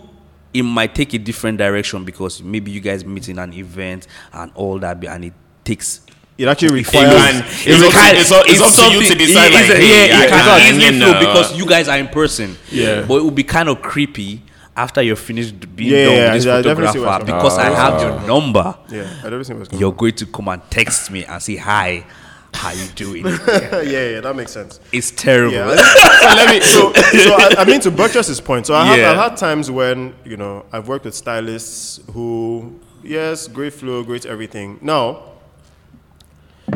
[0.54, 4.52] it might take a different direction because maybe you guys meet in an event and
[4.56, 6.02] all that and it takes
[6.38, 7.14] It actually requires.
[7.14, 9.78] can- It's up to- it's up- it's up to you to something- decide, it's like,
[9.78, 11.20] a- hey, yeah, I it can easily you flow know.
[11.20, 12.58] because you guys are in person.
[12.70, 13.06] Yeah.
[13.08, 14.42] But it would be kind of creepy
[14.76, 17.36] after you're finished being Yeah, done yeah, with this yeah, I definitely see where photographer
[17.38, 18.12] it's because I have from.
[18.20, 18.78] your number.
[18.90, 22.06] yeah, I don't see going You're going to come and text me and say hi.
[22.54, 23.26] How you doing?
[23.48, 24.82] yeah, yeah, that makes sense.
[24.92, 25.54] it's terrible.
[25.56, 25.74] Yeah.
[25.76, 26.60] so let me.
[26.62, 28.68] So, so I, I mean to buttress his point.
[28.68, 33.48] So I have, I've had times when you know I've worked with stylists who, yes,
[33.48, 34.80] great flow, great everything.
[34.82, 35.24] Now,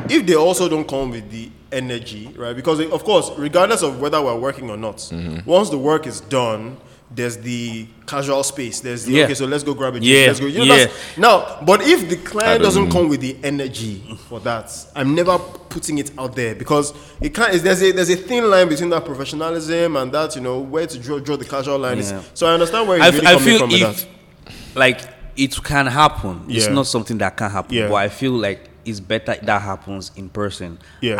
[0.10, 2.56] if they also don't come with the energy, right?
[2.56, 5.50] Because of course, regardless of whether we're working or not, Mm-hmm.
[5.50, 6.78] once the work is done.
[7.16, 8.82] There's the casual space.
[8.82, 9.24] There's the Yeah.
[9.26, 10.06] okay, so let's go grab a drink.
[10.14, 10.48] Yeah, Let's go.
[10.48, 10.88] You know, yeah.
[11.18, 15.98] now, but if the client doesn't come with the energy for that, I'm never putting
[15.98, 17.54] it out there because it can't.
[17.62, 21.00] There's a there's a thin line between that professionalism and that you know where to
[21.00, 22.00] draw draw the casual line.
[22.00, 22.12] is.
[22.12, 22.22] Yeah.
[22.34, 24.02] So I understand where you're really I coming feel from with if
[24.46, 24.76] that.
[24.76, 25.02] like
[25.38, 26.46] it can happen.
[26.50, 27.74] It's not something that can happen.
[27.76, 27.88] Yeah.
[27.90, 31.16] But I feel like it's better that happens in person Yeah.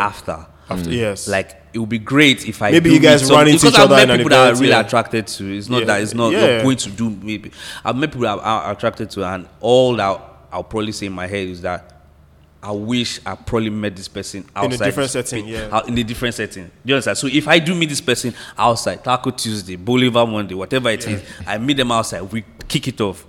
[0.68, 0.80] After.
[0.80, 0.96] After mm.
[0.96, 3.84] yes, Like it would be great if I Maybe you guys run into each I've
[3.84, 4.80] other met in an people that event, are really yeah.
[4.80, 5.56] attracted to.
[5.56, 5.84] It's not Yeah.
[5.86, 6.46] that it's not Yeah.
[6.46, 7.52] you're going to do maybe.
[7.84, 10.20] I've met people that are attracted to, and all that
[10.52, 11.92] I'll probably say in my head is that.
[12.62, 15.82] I wish I probably met this person outside uh, In a different setting, yeah.
[15.86, 16.68] in a different setting.
[16.84, 17.16] You understand?
[17.18, 21.22] So if I do meet this person outside, Taco Tuesday, Bolivar Monday, whatever it is,
[21.46, 22.22] I meet them outside.
[22.22, 23.24] We kick it off.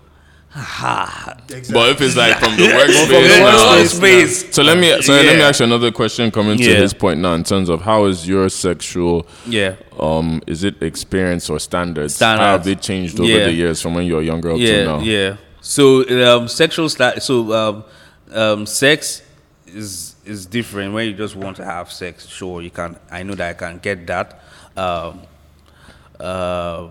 [0.57, 1.37] Ha.
[1.47, 3.87] But if it's like from the from the workspace, now- workspace,
[4.37, 4.55] Space.
[4.55, 7.33] So let me so let me ask you another question coming to this point now
[7.33, 9.75] in terms of how is your sexual Yeah.
[9.99, 12.19] um is it experience or standards?
[12.19, 13.45] How have they changed over Yeah.
[13.45, 14.99] the years from when you were younger up yeah, to now?
[14.99, 15.37] Yeah.
[15.61, 17.83] So um, sexual sta- so um,
[18.31, 19.21] um, sex
[19.67, 22.25] is is different when you just want to have sex.
[22.27, 22.97] Sure, you can.
[23.11, 24.41] I know that I can get that.
[24.75, 25.21] Um,
[26.19, 26.87] uh,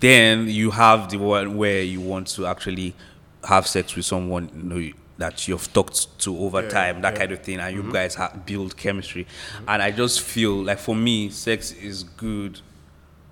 [0.00, 2.94] then you have the one where you want to actually
[3.44, 7.18] have sex with someone you know, that you've talked to over Yeah, time, that yeah.
[7.20, 9.26] kind of thing, and you guys ha- build chemistry.
[9.66, 12.60] And I just feel like for me, sex is good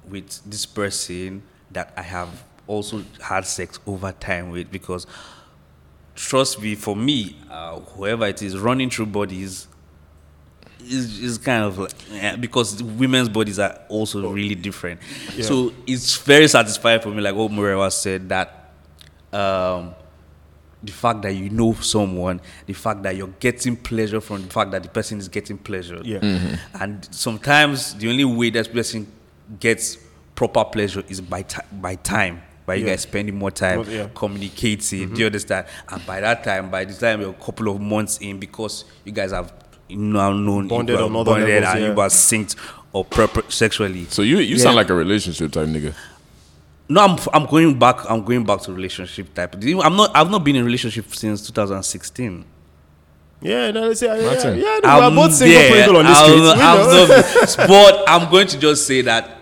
[0.09, 1.43] with this person
[1.73, 5.07] that I have also had sex over time with because
[6.15, 9.67] trust me, for me, uh, whoever it is running through bodies
[10.85, 15.01] is, is kind of like yeah, because women's bodies are also really different.
[15.35, 15.45] Yeah.
[15.45, 18.73] So it's very satisfying for me, like what Murewa said, that
[19.33, 19.95] um,
[20.83, 24.71] the fact that you know someone, the fact that you're getting pleasure from the fact
[24.71, 26.01] that the person is getting pleasure.
[26.05, 26.21] Yeah.
[26.21, 26.83] Mm-hmm.
[26.83, 29.11] And sometimes the only way that person
[29.61, 29.99] gets
[30.35, 32.43] proper pleasure is by ti by time.
[32.67, 34.09] By you guys spending more time Well, yeah.
[34.15, 35.27] communicating, do you mm-hmm.
[35.27, 35.67] understand?
[35.87, 39.13] And by that time, by the time you're a couple of months in, because you
[39.13, 39.53] guys have
[39.91, 41.93] now known, Bonded you have on other bonded levels, and yeah.
[41.93, 42.57] you are synced
[42.93, 44.07] or proper sexually.
[44.07, 44.63] So you you Yeah.
[44.63, 45.95] sound like a relationship type nigga.
[46.89, 48.09] No, I'm I'm going back.
[48.11, 49.55] I'm going back to relationship type.
[49.55, 50.11] I'm not.
[50.15, 52.45] I've not been in a relationship since 2016.
[53.43, 54.59] Yeah, no, let's say, yeah, yeah, Martin.
[54.59, 55.83] yeah, no, we're both single there.
[55.83, 57.57] people on the I'm- streets.
[57.57, 59.37] we I'm not- but I'm going to just say that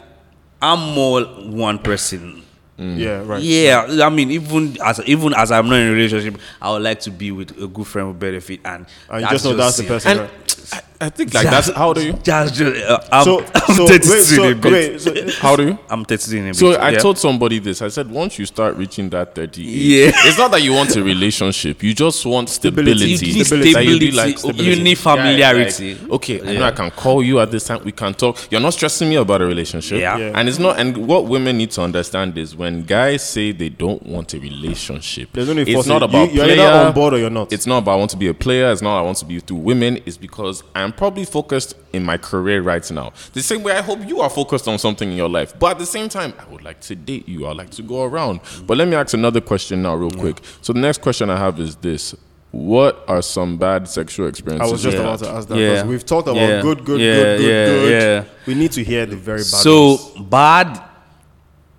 [0.60, 2.41] I'm more one person.
[2.78, 2.98] Mm.
[2.98, 3.42] yeah, right.
[3.42, 7.00] Yeah, I mean, even as even as I'm not in a relationship, I would like
[7.00, 9.84] to be with a good friend with benefit, and And you just know that's the
[9.84, 10.10] person.
[10.12, 10.51] And right?
[10.72, 12.12] I, I think like that's how old are you?
[12.22, 14.72] Just, just uh, I'm, So, I'm so, 32 wait, so, in a bit.
[14.72, 15.78] wait, so, How old are you?
[15.90, 16.80] I'm 32 in a So bit.
[16.80, 16.98] I yeah.
[16.98, 17.82] told somebody this.
[17.82, 20.10] I said once you start reaching that 30 Yeah.
[20.14, 21.82] it's not that you want a relationship.
[21.82, 23.16] You just want stability.
[23.16, 23.26] Stability.
[23.26, 23.72] You need Stability.
[23.72, 24.64] That you stability.
[24.64, 25.94] You need Guy, familiarity.
[25.94, 27.82] like, okay, I know I can call you at this time.
[27.84, 28.38] We can talk.
[28.50, 29.98] You're not stressing me about a relationship.
[29.98, 30.16] Yeah.
[30.18, 30.32] Yeah.
[30.38, 30.78] And it's not.
[30.78, 35.30] And what women need to understand is when guys say they don't want a relationship,
[35.32, 36.60] There's only it's not about You- you're player.
[36.62, 37.52] either on board or you're not.
[37.52, 38.70] It's not about I want to be a player.
[38.70, 40.00] It's not I want to be through women.
[40.06, 43.12] It's because I'm probably focused in my career right now.
[43.32, 45.56] The same way I hope you are focused on something in your life.
[45.58, 47.46] But at the same time, I would like to date you.
[47.46, 48.40] I'd like to go around.
[48.66, 50.40] But let me ask another question now, real quick.
[50.62, 52.14] So the next question I have is this.
[52.50, 54.68] What are some bad sexual experiences?
[54.68, 55.70] I was just you about to ask that Yeah.
[55.70, 56.60] because we've talked about Yeah.
[56.60, 57.90] good, good, Yeah, good, good, yeah, good.
[57.90, 58.24] yeah.
[58.46, 59.46] We need to hear the very bad.
[59.46, 60.28] So ones.
[60.28, 60.82] bad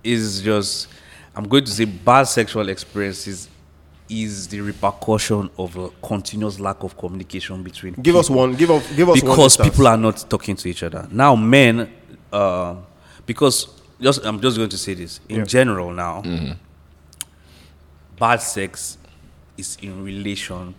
[0.02, 0.88] is just
[1.36, 3.48] I'm going to say bad sexual experiences
[4.08, 8.54] is the repercussion of a continuous lack of communication between give us one.
[8.54, 8.86] Give us.
[8.94, 9.30] Give us one.
[9.32, 9.68] because instance.
[9.70, 11.90] people are not talking to each other now men
[12.32, 12.74] uh,
[13.24, 13.68] because
[14.00, 15.44] just i'm just going to say this in Yeah.
[15.44, 16.22] general now
[18.18, 18.98] bad sex
[19.56, 20.74] is in relation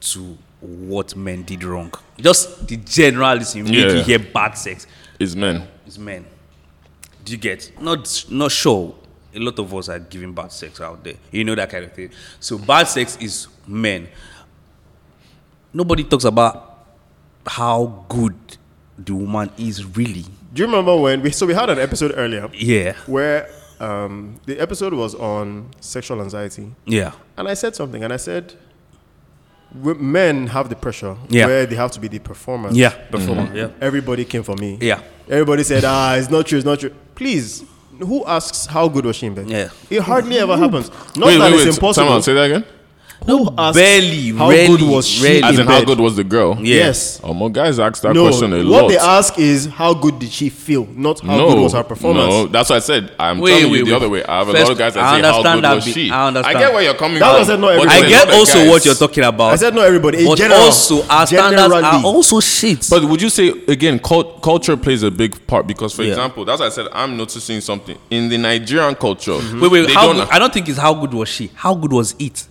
[0.00, 3.86] to what men did wrong just the generalism you Yeah.
[3.86, 4.86] make you hear bad sex
[5.18, 5.66] It's men.
[5.86, 6.24] is men
[7.24, 8.94] do you get not not sure
[9.36, 11.92] a lot of us are giving bad sex out there you know that kind of
[11.92, 12.10] thing
[12.40, 14.08] so bad sex is men
[15.72, 16.86] nobody talks about
[17.46, 18.34] how good
[18.98, 20.24] the woman is really
[20.54, 21.30] Do you remember when we?
[21.30, 26.72] So we had an episode earlier yeah where um, the episode was on sexual anxiety,
[26.86, 28.54] yeah and I said something, and I said.
[29.74, 31.46] Men have the pressure Yeah.
[31.46, 32.74] where they have to be the performers.
[32.76, 34.78] yeah performer yeah Everybody came for me.
[34.80, 36.94] yeah Everybody said, ah, it's not true, it's not true.
[37.14, 37.64] Please,
[37.98, 39.48] who asks how good was she in?
[39.48, 39.70] Yeah.
[39.90, 40.62] It hardly ever hmm.
[40.62, 40.90] happens.
[41.16, 41.74] Not wait, that wait, it's wait.
[41.74, 42.06] impossible.
[42.06, 42.24] Time out.
[42.24, 42.64] Say that again.
[43.24, 45.42] Who asks barely, how rarely, good was she rarely.
[45.42, 45.86] As in in, how bed?
[45.86, 46.54] good was the girl?
[46.60, 46.76] Yeah.
[46.76, 47.20] Yes.
[47.24, 48.82] Oh, more guys ask that No, question a lot.
[48.84, 51.82] what they ask is how good did she feel, not how no, good was her
[51.82, 52.28] performance.
[52.28, 53.12] No, that's what I said.
[53.18, 53.96] I'm Wait, telling wait, you the wait.
[53.96, 54.24] other way.
[54.24, 55.84] I have a First, lot of guys that I say how understand good that was
[55.86, 55.94] bit.
[55.94, 56.10] she.
[56.10, 56.56] I understand.
[56.56, 57.38] I get where you're coming That from.
[57.40, 57.96] was it, not but everybody.
[57.96, 59.52] I there's get other also guys- what you're talking about.
[59.52, 60.18] I said not everybody.
[60.20, 62.04] In but general, also our standards are generally.
[62.04, 62.86] also shit.
[62.90, 66.10] But would you say again, cult- culture plays a big part because, for Yeah.
[66.10, 69.32] example, that's why I said I'm noticing something in the Nigerian culture.
[69.32, 69.60] Mm-hmm.
[69.60, 69.86] wait, wait.
[69.88, 71.50] they How don't- good, I don't think it's how good was she.
[71.54, 72.46] How good was it?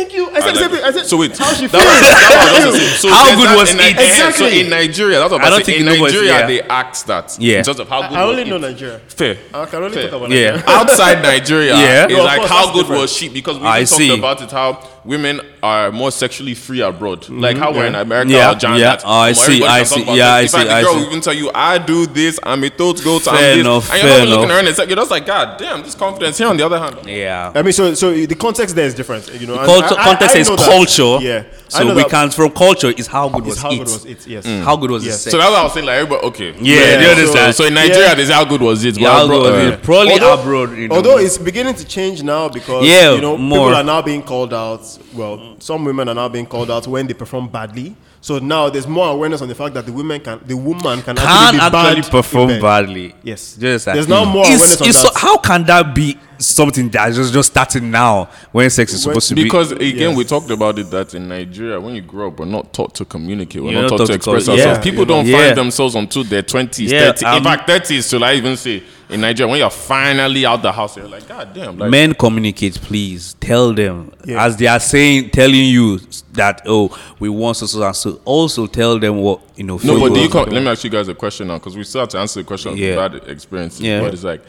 [0.00, 0.30] Thank you.
[0.30, 0.84] I said I like.
[0.84, 3.76] I said so wait, how she that was- that was so How good was it?
[3.76, 4.50] Ni- Exactly.
[4.50, 5.78] So in Nigeria, that's what I I'm don't saying.
[5.78, 6.46] think In nobody's- Nigeria, yeah.
[6.46, 7.58] they ask that Yeah.
[7.58, 8.16] in terms of how good.
[8.18, 8.48] I was only it.
[8.48, 9.00] know Nigeria.
[9.08, 9.36] Fair.
[9.52, 10.04] I can only Fair.
[10.08, 10.50] talk about Yeah.
[10.56, 10.64] Nigeria.
[10.78, 12.04] outside Nigeria Yeah.
[12.04, 13.00] it's No, like course, how good different.
[13.02, 16.80] was she because we I even talked about it how women are more sexually free
[16.80, 17.28] abroad.
[17.28, 18.96] Like how we're in America Yeah, or Jan yeah.
[18.96, 20.02] that, Oh, I see, everybody I can talk see.
[20.04, 20.54] about Yeah, this.
[20.54, 20.98] I In fact, see, the I girl see.
[21.00, 23.60] will even tell you, I do this, I'm a thought goat, I'm Fair this.
[23.66, 24.58] enough, and you're not even looking around.
[24.60, 26.96] and it's like, you're just like, God damn, this confidence here on the other hand.
[27.06, 27.52] Yeah.
[27.54, 29.28] I mean, so so the context there is different.
[29.40, 30.68] You know, and Culture, I- I- context I is know that.
[30.70, 31.24] culture.
[31.24, 33.78] Yeah, So we can from culture is how good was how it?
[33.78, 34.26] good was it?
[34.26, 34.46] Yes.
[34.64, 35.14] How good was Yes.
[35.16, 35.32] the sex?
[35.32, 36.54] So that's what I was saying, like, everybody, okay.
[36.60, 37.54] Yeah, Yeah, do you so- understand?
[37.54, 38.14] So in Nigeria, Yeah.
[38.14, 38.96] there's how good was it?
[38.98, 39.82] Yeah, Well, how bro- good was uh, it?
[39.82, 40.78] Probably although, abroad.
[40.78, 40.96] You know.
[40.96, 43.68] although it's beginning to change now because Yeah, you know more.
[43.68, 44.80] people are now being called out.
[45.14, 47.96] Well, some women are now being called out when they perform badly.
[48.22, 51.16] So now there's more awareness on the fact that the women can, the woman can,
[51.16, 53.14] can actually be actually bad perform badly.
[53.22, 53.56] Yes.
[53.56, 55.14] Just like- There's now more It's- awareness on it's that.
[55.14, 59.06] so- how can that be something that is just, just starting now when sex is
[59.06, 59.44] When- supposed to be?
[59.44, 60.16] Because again, Yes.
[60.16, 63.04] we talked about it that in Nigeria, when you grow up, we're not taught to
[63.06, 63.62] communicate.
[63.62, 64.76] We're not not taught to taught to express co- ourselves.
[64.78, 64.82] yeah.
[64.82, 65.14] People You know.
[65.14, 65.44] don't Yeah.
[65.46, 67.22] find themselves until their twenties, Yeah, 30s.
[67.22, 68.04] In um, fact, thirties.
[68.06, 71.52] So I even say in Nigeria, when you're finally out the house, you're like, God
[71.54, 73.34] damn, like, Men communicate, please.
[73.40, 74.44] Tell them Yeah.
[74.44, 75.98] as they are saying, telling you
[76.32, 78.20] that oh, we want so so and so.
[78.24, 79.78] Also tell them what you know.
[79.82, 81.76] No, but do you you- come, let me ask you guys a question now because
[81.76, 82.90] we still have to answer the question Yeah.
[83.04, 83.80] of bad experiences.
[83.80, 84.00] Yeah.
[84.00, 84.42] But it's like,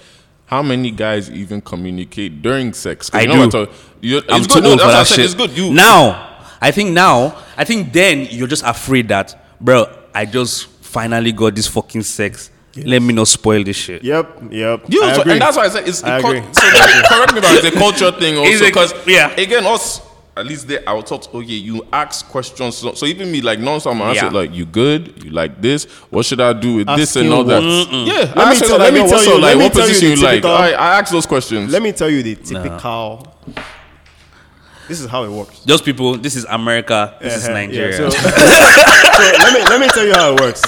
[0.46, 3.10] how many guys even communicate during sex?
[3.14, 3.40] I you know do.
[3.40, 4.64] what I'm talking- you- I'm too good.
[4.64, 5.26] No, old that's for that shit.
[5.26, 5.52] It's good.
[5.58, 6.28] You now,
[6.62, 9.88] I think now, I think then you're just afraid that, bro.
[10.14, 12.50] I just finally got this fucking sex.
[12.76, 14.04] Let me not spoil this shit.
[14.04, 14.44] Yep.
[14.52, 14.86] Yep.
[14.88, 15.34] You, I so, agree.
[15.34, 16.04] and that's why I said it's.
[16.04, 16.54] I a cul- agree.
[16.54, 16.62] so
[17.10, 19.32] correct me if I'm it's a culture thing also because yeah.
[19.32, 20.02] again us
[20.38, 23.60] at least there I was taught okay you ask questions so, so even me like
[23.60, 24.10] non-stop I'm Yeah.
[24.12, 27.44] answer like you good you like this what should I do with this and all
[27.44, 28.08] that what?
[28.08, 29.42] yeah Let I me ask her, tell- like, let me tell you- up?
[29.42, 31.26] let like me what tell you position the you like typical- I, I ask those
[31.26, 33.28] questions Let me tell you the typical.
[34.88, 35.60] This is how it works.
[35.66, 36.18] Just people.
[36.18, 37.16] This is America.
[37.22, 37.92] This is Uh-huh, Nigeria.
[38.02, 40.62] yeah, so, so let me let me tell you how it works.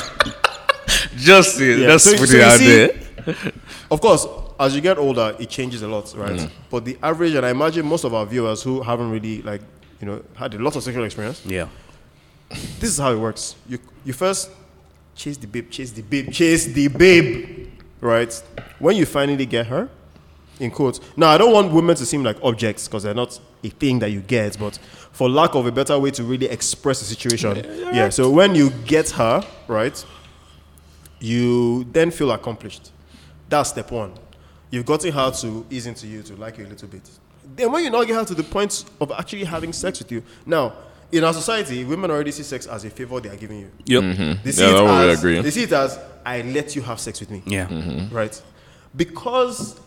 [1.15, 2.91] just Yeah, just so- put so it out see- there.
[3.91, 4.27] Of course,
[4.59, 6.31] as you get older, it changes a lot, right?
[6.39, 6.49] Mm.
[6.69, 9.61] But the average, and I imagine most of our viewers who haven't really like
[10.01, 11.67] you know had a lot of sexual experience, Yeah.
[12.49, 13.55] this is how it works.
[13.67, 14.49] You you first
[15.15, 17.69] chase the babe, chase the babe, chase the babe,
[18.01, 18.33] right?
[18.79, 19.89] When you finally get her,
[20.59, 20.99] in quotes.
[21.15, 24.09] Now I don't want women to seem like objects because they're not a thing that
[24.11, 24.77] you get, but
[25.11, 27.63] for lack of a better way to really express the situation,
[27.93, 28.09] yeah.
[28.09, 30.03] So when you get her, right,
[31.23, 32.91] you then feel accomplished.
[33.47, 34.11] That's step one.
[34.69, 37.09] You've gotten her to ease into you to like you a little bit.
[37.55, 40.21] Then when you now get her to the point of actually having sex with you,
[40.45, 40.73] now
[41.13, 43.71] in our society, women already see sex as a favor they are giving you.
[43.85, 44.43] Yep.
[44.43, 45.39] They see, Yeah, it as, agree.
[45.41, 47.67] they see it as I let you have sex with me Yeah.
[48.11, 48.41] right?
[48.95, 49.79] Because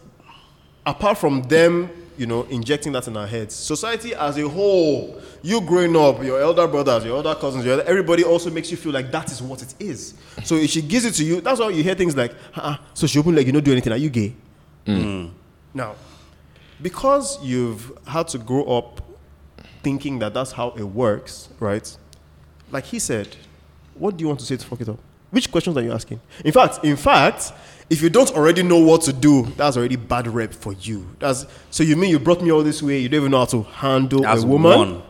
[0.86, 5.60] apart from them, you know, injecting that in our heads, society as a whole, you
[5.60, 8.92] growing up, your elder brothers, your elder cousins, your elder, everybody also makes you feel
[8.92, 10.14] like that is what it is.
[10.44, 12.86] So if she gives it to you, that's why you hear things like, ah, ah
[12.94, 14.34] so she open like you don't do anything, are you gay?
[14.86, 15.00] Hmm.
[15.00, 15.26] Hmm.
[15.74, 15.94] Now,
[16.80, 19.02] because you've had to grow up
[19.82, 21.96] thinking that that's how it works, right?
[22.70, 23.36] Like he said,
[23.94, 24.98] what do you want to say to fuck it up?
[25.30, 26.20] Which questions are you asking?
[26.44, 27.52] In fact, in fact,
[27.88, 31.06] if you don't already know what to do, that's already bad rep for you.
[31.18, 33.44] That's so you mean you brought me all this way, you don't even know how
[33.46, 34.78] to handle As a woman?
[34.78, 35.02] one.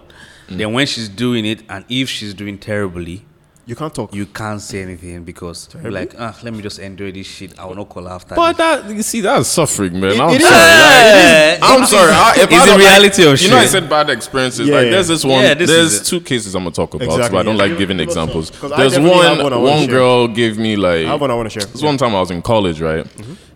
[0.48, 3.24] Then when she's doing it, and if she's doing terribly,
[3.68, 4.14] You can't talk.
[4.14, 7.58] you can't say anything because you're like, ah, let me just enjoy this shit.
[7.58, 8.36] I will not call after.
[8.36, 8.58] but this.
[8.58, 10.80] that you see that's suffering man It- I'm it sorry is.
[10.86, 13.50] Like, Yeah, I'm it sorry is- I, if it's I the reality like, of you
[13.50, 16.04] know I said bad experiences Yeah, like there's this one Yeah, this is there's it.
[16.04, 17.62] two cases I'm gonna talk about Exactly, but I don't yeah.
[17.64, 20.76] like giving give us some, examples 'cause I there's one one one girl gave me
[20.76, 21.68] like I have one I want to share.
[21.68, 23.04] This one time I was in college, right?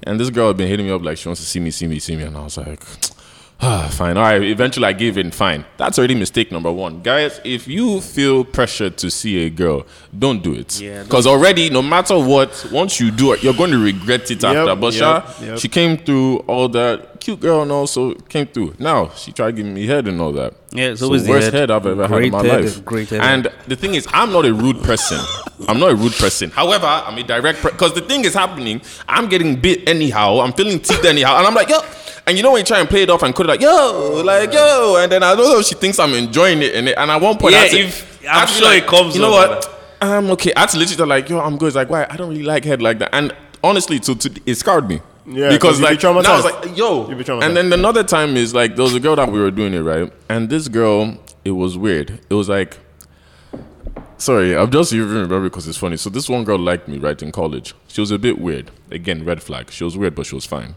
[0.02, 1.86] And this girl had been hitting me up like she wants to see me, see
[1.86, 2.82] me, see me, and I was like,
[3.90, 4.16] fine.
[4.16, 4.42] All right.
[4.42, 5.30] Eventually, I gave in.
[5.30, 5.66] Fine.
[5.76, 7.40] That's already mistake number one, guys.
[7.44, 9.86] If you feel pressured to see a girl,
[10.18, 10.80] don't do it.
[10.80, 14.42] Yeah, Because already, no matter what, once you do it, you're going to regret it
[14.44, 14.74] after.
[14.74, 15.58] But yep, Sha, yep.
[15.58, 17.09] she came through all that.
[17.20, 18.74] Cute girl and all, so came through.
[18.78, 20.54] Now she tried giving me head and all that.
[20.72, 21.54] Yeah, it's So always the worst head.
[21.54, 22.84] head I've ever had in my head, life.
[22.84, 23.20] great head.
[23.20, 25.18] And the thing is, I'm not a rude person.
[25.68, 26.50] I'm not a rude person.
[26.50, 28.80] However, I'm a direct because the thing is happening.
[29.08, 30.40] I'm getting bit anyhow.
[30.40, 31.80] I'm feeling teeth anyhow, and I'm like, yo.
[32.26, 34.22] And you know when you try and play it off and cut it like, yo,
[34.24, 36.96] like yo, and then I don't know if she thinks I'm enjoying it, and, it,
[36.96, 39.66] and at one point, Yeah, if- I'm sure like, it comes You know what?
[40.00, 40.52] I'm okay.
[40.56, 41.66] I had to literally like, yo, I'm good.
[41.68, 42.06] It's like, why?
[42.08, 43.10] I don't really like head like that.
[43.14, 45.00] And honestly, to, to it scarred me.
[45.26, 47.42] Yeah, 'cause because you'd be like now I was like, yo, You'd be traumatized.
[47.44, 49.80] and then another time is like there was a girl that we were doing it
[49.80, 52.20] right, and this girl, it was weird.
[52.30, 52.78] It was like,
[54.18, 55.96] sorry, I'm just even remember because it's funny.
[55.96, 57.74] So this one girl liked me right in college.
[57.88, 58.70] She was a bit weird.
[58.90, 59.70] Again, red flag.
[59.70, 60.74] She was weird, but she was fine.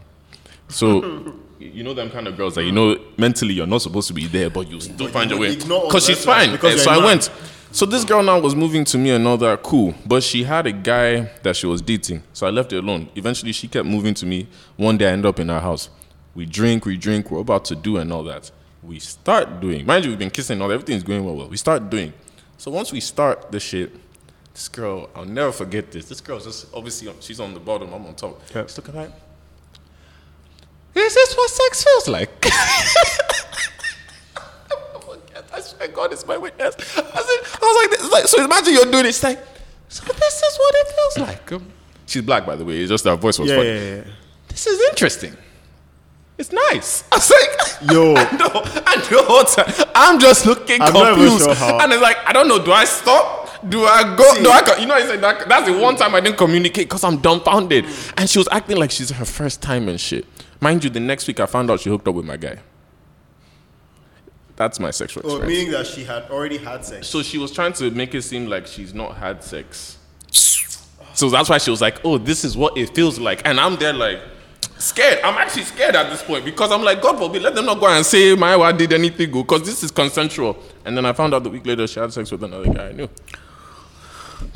[0.68, 1.34] So.
[1.60, 4.26] You know them kind of girls that you know mentally you're not supposed to be
[4.26, 6.52] there, but you still find your way because she's fine.
[6.52, 7.30] because so I went.
[7.74, 9.96] So this girl now was moving to me and all that, cool.
[10.06, 12.22] But she had a guy that she was dating.
[12.32, 13.08] So I left it alone.
[13.16, 14.46] Eventually she kept moving to me.
[14.76, 15.88] One day I ended up in her house.
[16.36, 18.52] We drink, we drink, we're about to do and all that.
[18.80, 19.84] We start doing.
[19.84, 20.70] Mind you, we've been kissing all.
[20.70, 21.34] Everything's going well.
[21.34, 21.48] well.
[21.48, 22.12] We start doing.
[22.58, 23.92] So once we start the shit,
[24.52, 26.08] this girl, I'll never forget this.
[26.08, 27.92] This girl's just obviously she's on the bottom.
[27.92, 28.40] I'm on top.
[28.54, 28.62] Yeah.
[28.62, 29.10] She's looking like.
[30.94, 32.46] Is this what sex feels like?
[35.54, 36.74] I swear God is my witness.
[36.76, 39.08] I, said, I was like, this, like, so imagine you're doing it.
[39.08, 39.38] It's like,
[39.88, 41.52] so this is what it feels like.
[41.52, 41.66] Um,
[42.06, 42.78] she's black, by the way.
[42.80, 43.68] It's just her voice was Yeah, funny.
[43.68, 44.04] yeah, yeah.
[44.48, 45.36] This is interesting.
[46.36, 47.04] It's nice.
[47.12, 48.14] I was like, Yo.
[48.16, 48.50] I know,
[48.86, 49.84] I know.
[49.94, 51.44] I'm just looking I'm confused.
[51.58, 52.64] sure And it's like, I don't know.
[52.64, 53.42] Do I stop?
[53.70, 54.42] Do I go?
[54.42, 54.60] do I?
[54.62, 57.18] co- You know, I said that, that's the one time I didn't communicate because I'm
[57.18, 57.84] dumbfounded.
[58.16, 60.26] And she was acting like she's her first time and shit.
[60.60, 62.58] Mind you, the next week I found out she hooked up with my guy.
[64.56, 65.48] That's my sexual Oh, experience.
[65.58, 67.08] meaning that she had already had sex.
[67.08, 69.98] So she was trying to make it seem like she's not had sex.
[71.14, 73.76] So that's why she was like, "Oh, this is what it feels like," and I'm
[73.76, 74.20] there like
[74.78, 75.20] scared.
[75.24, 77.86] I'm actually scared at this point because I'm like, God forbid, let them not go
[77.86, 80.56] and say my wife did anything good because this is consensual.
[80.84, 82.88] And then I found out the week later she had sex with another guy.
[82.88, 83.08] I knew.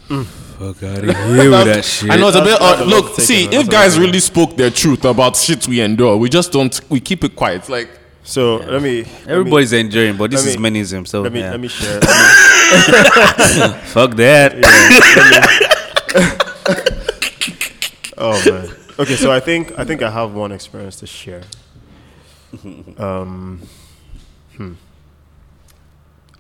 [0.09, 2.11] Fuck out of here with that shit.
[2.11, 2.61] I know it's a bit.
[2.61, 5.81] Uh, that's a lot look, see, if guys really spoke their truth about shit we
[5.81, 6.79] endure, we just don't.
[6.91, 7.69] We keep it quiet.
[7.69, 7.89] Like
[8.29, 9.05] So let me.
[9.05, 11.23] let me- Everybody's enjoying, but this let is me- So.
[11.23, 11.51] Let me yeah.
[11.51, 11.99] let me share.
[12.69, 14.53] Let me- Fuck that.
[18.19, 18.69] oh man.
[18.99, 21.43] Okay, so I think I think I have one experience to share.
[22.99, 23.63] Um.
[24.59, 24.73] Hmm.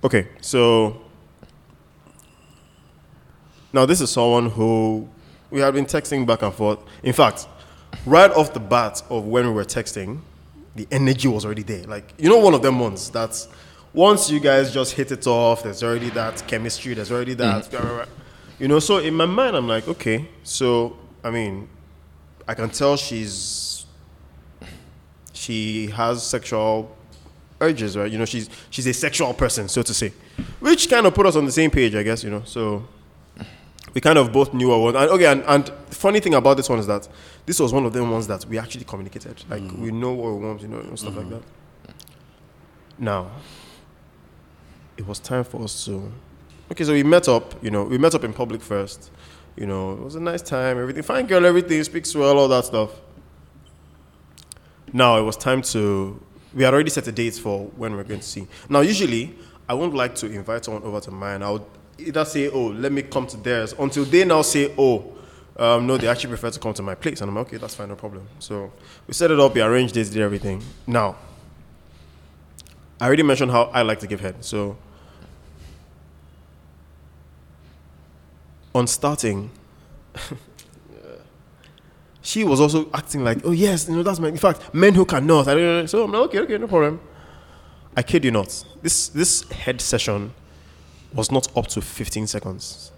[0.04, 1.00] Okay, so
[3.72, 5.08] now this is someone who
[5.50, 6.80] we had been texting back and forth.
[7.02, 7.46] In fact,
[8.04, 10.20] right off the bat of when we were texting,
[10.78, 11.84] the energy was already there.
[11.84, 13.48] Like you know, one of them ones that's
[13.92, 16.94] once you guys just hit it off, there's already that chemistry.
[16.94, 17.64] There's already that.
[17.64, 18.06] Mm.
[18.58, 21.68] You know, so in my mind, I'm like, okay, so I mean,
[22.46, 23.86] I can tell she's
[25.32, 26.96] she has sexual
[27.60, 28.10] urges, right?
[28.10, 30.12] You know, she's she's a sexual person, so to say,
[30.60, 32.22] which kind of put us on the same page, I guess.
[32.22, 32.86] You know, so
[33.98, 34.94] we kind of both knew what.
[34.94, 37.08] And okay, and, and the funny thing about this one is that
[37.46, 39.42] this was one of them ones that we actually communicated.
[39.50, 39.76] Like mm.
[39.76, 41.34] we know what we want, you know, and stuff like mm-hmm.
[41.34, 41.94] that.
[42.96, 43.28] Now,
[44.96, 46.12] it was time for us to.
[46.70, 47.60] Okay, so we met up.
[47.60, 49.10] You know, we met up in public first.
[49.56, 50.78] You know, it was a nice time.
[50.78, 51.44] Everything fine, girl.
[51.44, 52.90] Everything speaks well, all that stuff.
[54.92, 56.22] Now it was time to.
[56.54, 58.46] We had already set a date for when we're going to see.
[58.68, 59.34] Now, usually,
[59.68, 61.42] I wouldn't like to invite someone over to mine.
[61.42, 61.64] I would
[61.98, 65.12] either say, "Oh, let me come to theirs," until they now say, "Oh,
[65.56, 67.74] um, no, they actually prefer to come to my place," and I'm like, "Okay, that's
[67.74, 68.72] fine, no problem." So
[69.06, 70.62] we set it up, we arranged this, did everything.
[70.86, 71.16] Now,
[73.00, 74.76] I already mentioned how I like to give head, so
[78.74, 79.50] on starting,
[82.22, 84.28] she was also acting like, oh yes, you know that's my.
[84.28, 85.48] In fact, men who cannot.
[85.48, 85.86] I don't know.
[85.86, 87.00] So I'm like, okay, okay, no problem.
[87.96, 88.64] I kid you not.
[88.82, 90.32] This this head session
[91.12, 92.92] was not up to 15 seconds.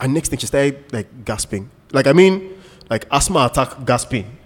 [0.00, 1.70] And next thing she started like gasping.
[1.92, 2.58] Like I mean,
[2.90, 4.38] like asthma attack gasping.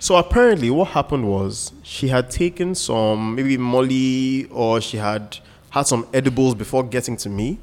[0.00, 5.38] So apparently, what happened was she had taken some maybe Molly or she had
[5.70, 7.58] had some edibles before getting to me.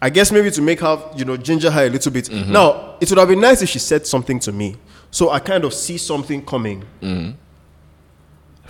[0.00, 2.26] I guess maybe to make her, you know, ginger her a little bit.
[2.26, 2.52] Mm-hmm.
[2.52, 4.76] Now, it would have been nice if she said something to me.
[5.10, 6.84] So I kind of see something coming.
[7.02, 7.36] Mm-hmm.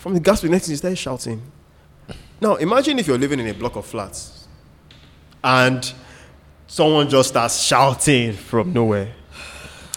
[0.08, 1.42] From the gasping, next thing she started shouting.
[2.40, 4.48] Now, imagine if you're living in a block of flats
[5.44, 5.92] and
[6.66, 9.12] someone just starts shouting from nowhere.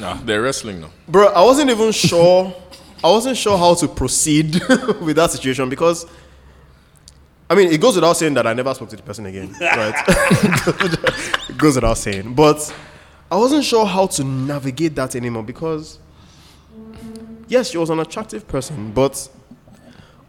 [0.02, 0.90] ah, they're wrestling now.
[1.08, 2.54] Bro, I wasn't even sure.
[3.02, 4.56] I wasn't sure how to proceed
[5.02, 6.06] with that situation because,
[7.50, 9.96] I mean, it goes without saying that I never spoke to the person again, right?
[11.50, 12.76] it goes without saying, but
[13.32, 16.00] I wasn't sure how to navigate that anymore because,
[17.48, 19.30] yes, she was an attractive person, but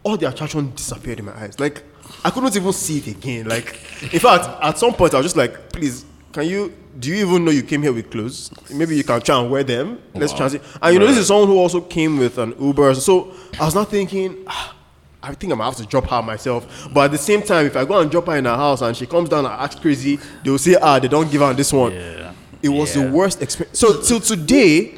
[0.03, 1.59] all the attraction disappeared in my eyes.
[1.59, 1.83] Like
[2.23, 3.47] I couldn't even see it again.
[3.47, 3.73] Like
[4.13, 7.43] in fact, at some point I was just like, please, can you do you even
[7.45, 8.51] know you came here with clothes?
[8.71, 9.99] Maybe you can try and wear them.
[10.13, 10.61] Let's transit.
[10.81, 12.93] And you know, this is someone who also came with an Uber.
[12.95, 14.75] So I was not thinking, ah,
[15.23, 16.89] I think I'm gonna have to drop her myself.
[16.93, 18.95] But at the same time, if I go and drop her in her house and
[18.95, 21.93] she comes down and acts crazy, they'll say, ah, they don't give her this one.
[21.93, 22.33] Yeah.
[22.61, 23.05] It was Yeah.
[23.05, 23.79] the worst experience.
[23.79, 24.95] So till today,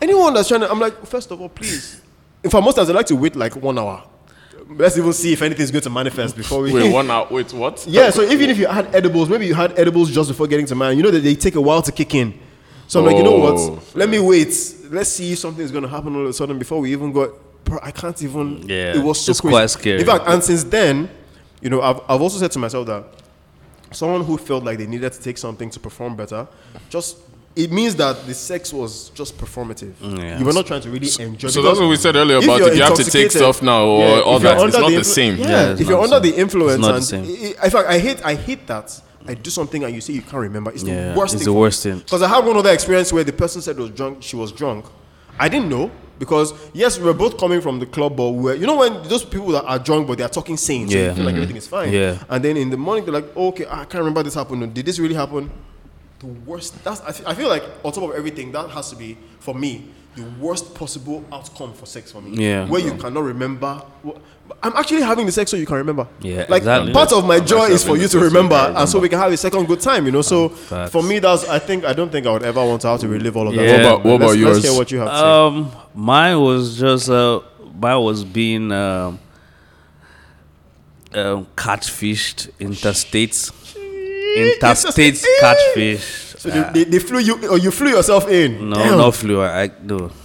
[0.00, 2.00] anyone that's trying to, I'm like, first of all, please.
[2.42, 4.04] In fact, most times I like to wait like one hour.
[4.70, 6.72] Let's even see if anything's going to manifest before we.
[6.72, 7.30] Wait, one out.
[7.32, 7.84] Wait, what?
[7.88, 8.10] yeah.
[8.10, 10.96] So even if you had edibles, maybe you had edibles just before getting to mine.
[10.96, 12.38] You know that they take a while to kick in.
[12.86, 13.70] So I'm like, you know Oh.
[13.72, 13.96] what?
[13.96, 14.54] Let me wait.
[14.90, 17.30] Let's see if something's going to happen all of a sudden before we even got.
[17.64, 18.68] Bro, I can't even.
[18.68, 19.52] Yeah, It was so it's crazy.
[19.52, 20.00] quite scary.
[20.00, 21.10] In fact, and since then,
[21.60, 23.04] you know, I've, I've also said to myself that
[23.92, 26.46] someone who felt like they needed to take something to perform better,
[26.88, 27.18] just
[27.56, 29.92] it means that the sex was just performative.
[29.94, 30.38] Mm, yeah.
[30.38, 31.48] You were not trying to really enjoy.
[31.48, 34.00] So that's what we said earlier about if you have to take stuff now or
[34.00, 34.66] Yeah, all that.
[34.66, 35.36] It's not the influ- same.
[35.36, 37.24] Yeah, Yeah, if you're under the influence, It's not the same.
[37.24, 39.00] In fact, I hate, I hate that.
[39.26, 40.70] I do something and you say you can't remember.
[40.70, 41.34] It's the worst.
[41.34, 41.98] it's thing the worst thing.
[41.98, 44.22] Because I had one other experience where the person said was drunk.
[44.22, 44.86] She was drunk.
[45.38, 48.54] I didn't know because yes, we were both coming from the club, but we were,
[48.54, 51.02] you know when those people that are drunk but they are talking sane, so you
[51.04, 51.14] Yeah.
[51.14, 51.42] feel like mm-hmm.
[51.42, 51.92] everything is fine.
[51.92, 52.22] Yeah.
[52.28, 54.72] And then in the morning they're like, oh, okay, I can't remember this happened.
[54.74, 55.50] Did this really happen?
[56.20, 56.82] The worst.
[56.84, 59.54] That's I, fe- I feel like on top of everything that has to be for
[59.54, 62.32] me the worst possible outcome for sex for me.
[62.36, 62.66] Yeah.
[62.68, 63.80] Where you cannot remember.
[64.04, 64.18] wh-
[64.62, 66.08] I'm actually having the sex so you can remember.
[66.20, 66.92] Yeah, Like exactly.
[66.92, 68.98] part of my I'm joy is for you to sex so you remember, and so
[68.98, 70.04] we can have a second good time.
[70.06, 70.22] You know.
[70.22, 70.90] So facts.
[70.90, 73.08] for me, that's I think I don't think I would ever want to have to
[73.08, 73.62] relive all of that.
[73.64, 73.72] Yeah.
[73.72, 74.62] What about- what Let's- about Let's yours?
[74.64, 75.22] hear what you have to say.
[75.24, 77.40] Um, mine was just uh,
[77.80, 79.20] mine was being um,
[81.14, 83.52] um, catfished interstates,
[84.36, 86.36] interstates catfish.
[86.38, 88.70] So they, they, they flew you, or you flew yourself in.
[88.70, 88.98] No, Damn.
[88.98, 89.40] no flu.
[89.40, 90.10] I, I no.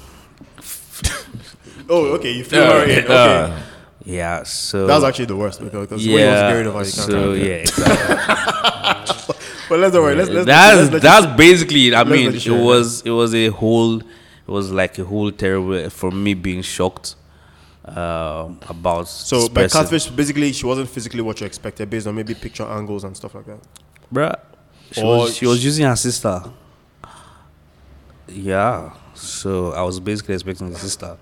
[1.88, 3.04] Oh, okay, you flew Yeah, her in.
[3.04, 3.62] Okay, yeah.
[4.08, 6.50] Yeah, so that's actually the worst because, because when you was yeah.
[6.52, 6.96] buried over, you can't.
[6.96, 9.36] So yeah, exactly.
[9.68, 10.16] But let's don't worry.
[10.16, 11.88] Let's let's that's let's that's basically.
[11.88, 11.94] it.
[11.96, 12.54] I mean, it share.
[12.54, 14.00] was it was a whole.
[14.00, 17.16] It was like a whole terrible for me being shocked
[17.84, 19.08] um, about.
[19.08, 22.64] So this by catfish, basically, she wasn't physically what you expected based on maybe picture
[22.64, 23.60] angles and stuff like that.
[24.14, 24.40] Bruh,
[24.92, 26.42] she Or was she was using her sister.
[28.28, 31.18] Yeah, so I was basically expecting the sister.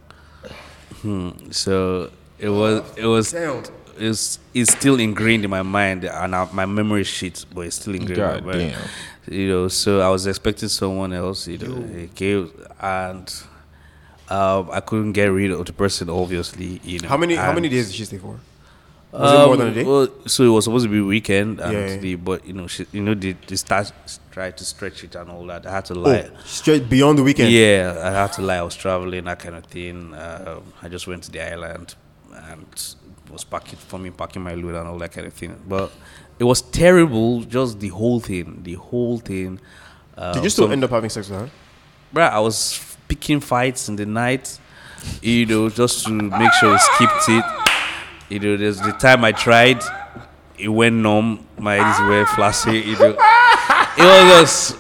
[1.02, 1.52] Hmm.
[1.52, 3.64] So it was it was Damn.
[3.98, 7.96] it's it's still ingrained in my mind and uh, my memory sheet, but it's still
[7.96, 8.72] ingrained God in my mind.
[8.72, 9.34] damn.
[9.34, 11.48] You know, so I was expecting someone else.
[11.48, 13.32] You know, it came and.
[14.30, 16.80] Um, I couldn't get rid of the person, obviously.
[16.84, 17.10] You know.
[17.10, 18.40] How many how many days did she stay for?
[19.14, 19.84] Was it more um, than a day?
[19.84, 21.98] Well, so it was supposed to be weekend, and Yeah, yeah.
[21.98, 23.92] the but you know, she, you know, they, they start
[24.32, 25.66] try to stretch it and all that.
[25.68, 26.30] I had to lie.
[26.34, 27.52] Oh, straight beyond the weekend.
[27.52, 28.58] Yeah, I had to lie.
[28.58, 30.16] I was traveling, that kind of thing.
[30.16, 31.94] Um, I just went to the island
[32.34, 32.66] and
[33.32, 35.56] was packing for me, packing my load and all that kind of thing.
[35.68, 35.92] But
[36.40, 39.60] it was terrible, just the whole thing, the whole thing.
[40.18, 41.50] Uh, Did you still some- end up having sex with her?
[42.14, 44.60] Bruh, I was picking fights in the night,
[45.22, 47.46] you know, just to make sure we skipped it.
[48.30, 49.82] You know, there's the time I tried,
[50.58, 53.16] it went numb, my eyes were flashy, you know.
[53.96, 54.78] It was just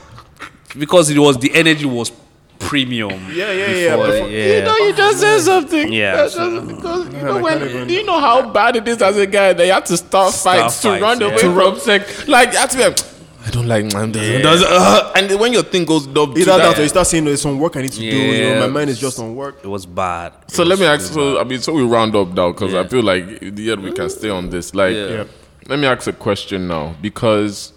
[0.80, 2.12] because it was the energy was
[2.60, 3.28] premium.
[3.32, 4.58] Yeah, yeah, yeah, before, before- yeah.
[4.58, 5.94] You know, you just said something.
[5.94, 9.18] Yeah, so- just because you know when can't you know how bad it is as
[9.18, 11.28] a guy that you have to start Start fights to fights, run yeah.
[11.28, 12.28] away To from sex.
[12.28, 12.98] Like you have to be like,
[13.46, 14.12] I don't like man.
[14.12, 17.08] Does, does, uh, and when your thing goes dumb, Either that, that, or you start
[17.08, 18.06] saying there's some work I need to do.
[18.06, 19.60] You know, my mind is just on work.
[19.64, 20.34] It was bad.
[20.44, 21.14] It So let me ask.
[21.14, 23.84] So I mean, so we round up now because I feel like in the end
[23.84, 24.74] we can stay on this.
[24.74, 25.08] Like, Yeah.
[25.08, 25.24] Yeah.
[25.68, 27.74] let me ask a question now because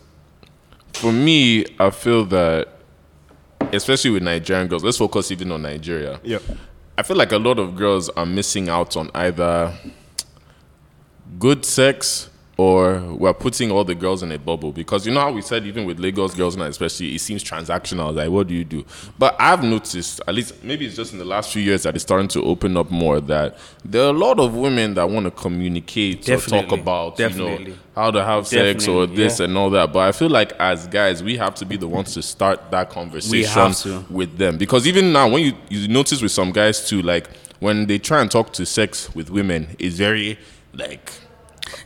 [0.93, 2.69] for me, I feel that
[3.73, 6.21] especially with Nigerian girls, let's focus even on Nigeria.
[6.23, 6.39] Yeah.
[6.97, 9.75] I feel like a lot of girls are missing out on either
[11.39, 14.73] good sex or we're putting all the girls in a bubble.
[14.73, 18.15] Because you know how we said even with Lagos girls now especially it seems transactional.
[18.15, 18.85] Like what do you do?
[19.19, 22.03] But I've noticed at least maybe it's just in the last few years that it's
[22.03, 25.31] starting to open up more that there are a lot of women that want to
[25.31, 26.81] communicate or talk Definitely.
[26.81, 29.47] about you know how to have sex or this yeah.
[29.47, 29.93] and all that.
[29.93, 32.89] But I feel like as guys we have to be the ones to start that
[32.89, 34.57] conversation with them.
[34.57, 37.29] Because even now when you you notice with some guys too like
[37.61, 40.39] when they try and talk to sex with women it's very
[40.75, 41.11] like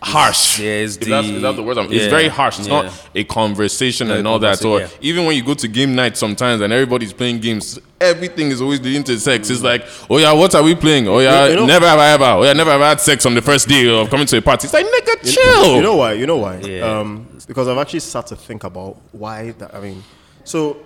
[0.03, 2.69] harsh Yeah, it's If that's, the- is that the word I'm- it's very harsh it's
[2.69, 2.83] yeah.
[2.83, 4.89] not a conversation Not a and all that or yeah.
[5.01, 8.81] even when you go to game night sometimes and everybody's playing games everything is always
[8.81, 11.67] leading to sex it's like oh yeah what are we playing oh yeah You know-
[11.67, 13.89] never have I ever oh yeah never have I had sex on the first day
[13.89, 16.13] of coming to a party it's like nigga chill You know why?
[16.15, 16.57] You know why?
[16.59, 16.99] Yeah.
[17.01, 19.75] Um, because I've actually sat to think about why that.
[19.75, 20.03] I mean,
[20.45, 20.77] so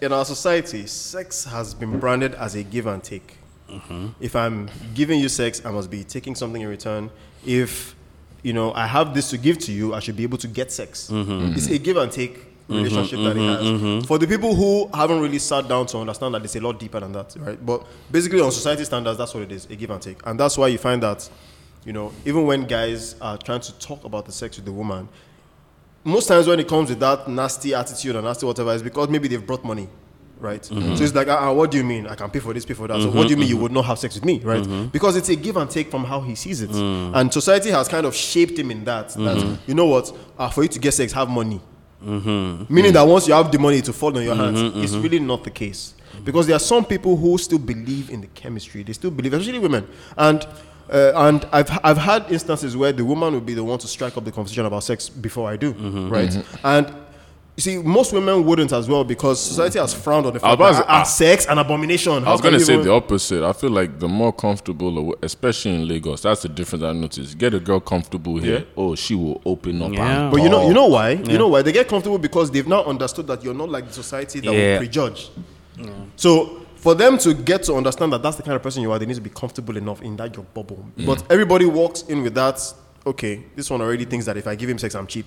[0.00, 3.38] in our society, sex has been branded as a give and take.
[3.70, 4.08] Mm-hmm.
[4.20, 7.10] If I'm giving you sex, I must be taking something in return.
[7.46, 7.94] If
[8.42, 10.72] you know I have this to give to you, I should be able to get
[10.72, 11.08] sex.
[11.10, 11.54] Mm-hmm.
[11.54, 12.74] It's a give and take mm-hmm.
[12.74, 13.64] relationship that it mm-hmm.
[13.64, 13.80] has.
[13.80, 14.06] Mm-hmm.
[14.06, 17.00] For the people who haven't really sat down to understand that it's a lot deeper
[17.00, 17.64] than that, right?
[17.64, 20.68] But basically, on society standards, that's what it is—a give and take, and that's why
[20.68, 21.28] you find that
[21.84, 25.08] you know, even when guys are trying to talk about the sex with the woman,
[26.04, 29.28] most times when it comes with that nasty attitude and nasty whatever, it's because maybe
[29.28, 29.88] they've brought money,
[30.40, 30.62] right?
[30.62, 30.96] Mm-hmm.
[30.96, 32.06] So it's like, ah, ah, what do you mean?
[32.06, 33.00] I can pay for this, pay for that.
[33.00, 33.40] So what do you mm-hmm.
[33.40, 34.62] mean you would not have sex with me, right?
[34.62, 34.86] Mm-hmm.
[34.86, 37.14] Because it's a give and take from how he sees it, mm.
[37.14, 39.10] and society has kind of shaped him in that.
[39.10, 40.12] That you know what?
[40.38, 41.60] Uh, for you to get sex, have money.
[42.02, 42.92] Meaning mm.
[42.92, 45.50] that once you have the money to fall on your hands, it's really not the
[45.50, 45.94] case.
[46.24, 48.82] Because there are some people who still believe in the chemistry.
[48.82, 49.86] They still believe, especially women.
[50.16, 50.46] And
[50.90, 54.16] uh, and I've I've had instances where the woman would be the one to strike
[54.16, 55.72] up the conversation about sex before I do,
[56.08, 56.36] right?
[56.64, 56.92] And
[57.60, 60.72] You see, most women wouldn't as well because society has frowned on the fact that
[60.78, 62.24] to- ah, sex an abomination.
[62.24, 63.44] I was going to say the opposite.
[63.44, 67.36] I feel like the more comfortable, especially in Lagos, that's the difference I noticed.
[67.36, 68.64] Get a girl comfortable here, Yeah.
[68.78, 69.92] oh, she will open up.
[69.92, 70.22] Yeah.
[70.22, 71.10] and But you know, you know why?
[71.10, 73.92] You know why they get comfortable because they've now understood that you're not like the
[73.92, 74.70] society that Yeah.
[74.72, 75.28] will prejudge.
[76.16, 78.98] So for them to get to understand that that's the kind of person you are,
[78.98, 80.82] they need to be comfortable enough in that your bubble.
[81.04, 82.58] But everybody walks in with that.
[83.06, 85.26] Okay, this one already thinks that if I give him sex, I'm cheap.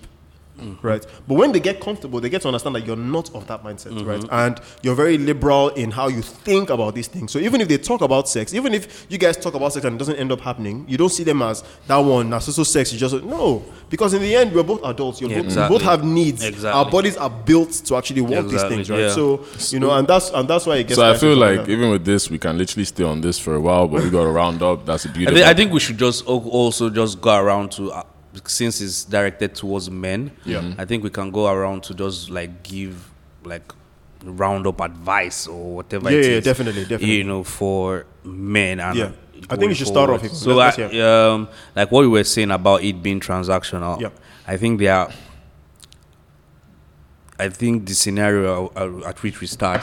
[0.81, 3.63] Right, but when they get comfortable, they get to understand that you're not of that
[3.63, 4.23] mindset, right?
[4.31, 7.31] And you're very liberal in how you think about these things.
[7.31, 9.95] So even if they talk about sex, even if you guys talk about sex and
[9.95, 12.93] it doesn't end up happening, you don't see them as that one, that's also sex.
[12.93, 15.19] You just no, because in the end, we're both adults.
[15.21, 15.73] You're Yeah, both, exactly.
[15.73, 16.43] We both have needs.
[16.43, 16.79] Exactly.
[16.79, 18.99] Our bodies are built to actually want Exactly, these things, right?
[19.07, 19.09] yeah.
[19.13, 19.43] So
[19.75, 20.95] you know, and that's and that's why it gets.
[20.95, 23.55] So I feel like come even with this, we can literally stay on this for
[23.55, 24.85] a while, but we got to round up.
[24.85, 25.37] That's a I beautiful.
[25.37, 28.03] think, I think we should just also just go around to uh,
[28.45, 30.31] since it's directed towards men.
[30.45, 30.61] Yeah.
[30.61, 30.75] Mhm.
[30.79, 33.09] I think we can go around to just like give
[33.43, 33.71] like
[34.23, 36.09] round up advice or whatever.
[36.11, 37.15] Yeah, it yeah, is, definitely, definitely.
[37.17, 39.05] You know, for men and Yeah.
[39.05, 40.69] I think going you should start off So, I,
[41.01, 43.99] um, like what we were saying about it being transactional.
[43.99, 44.09] Yeah.
[44.47, 45.09] I think there are.
[47.39, 49.81] I think the scenario uh, at which we start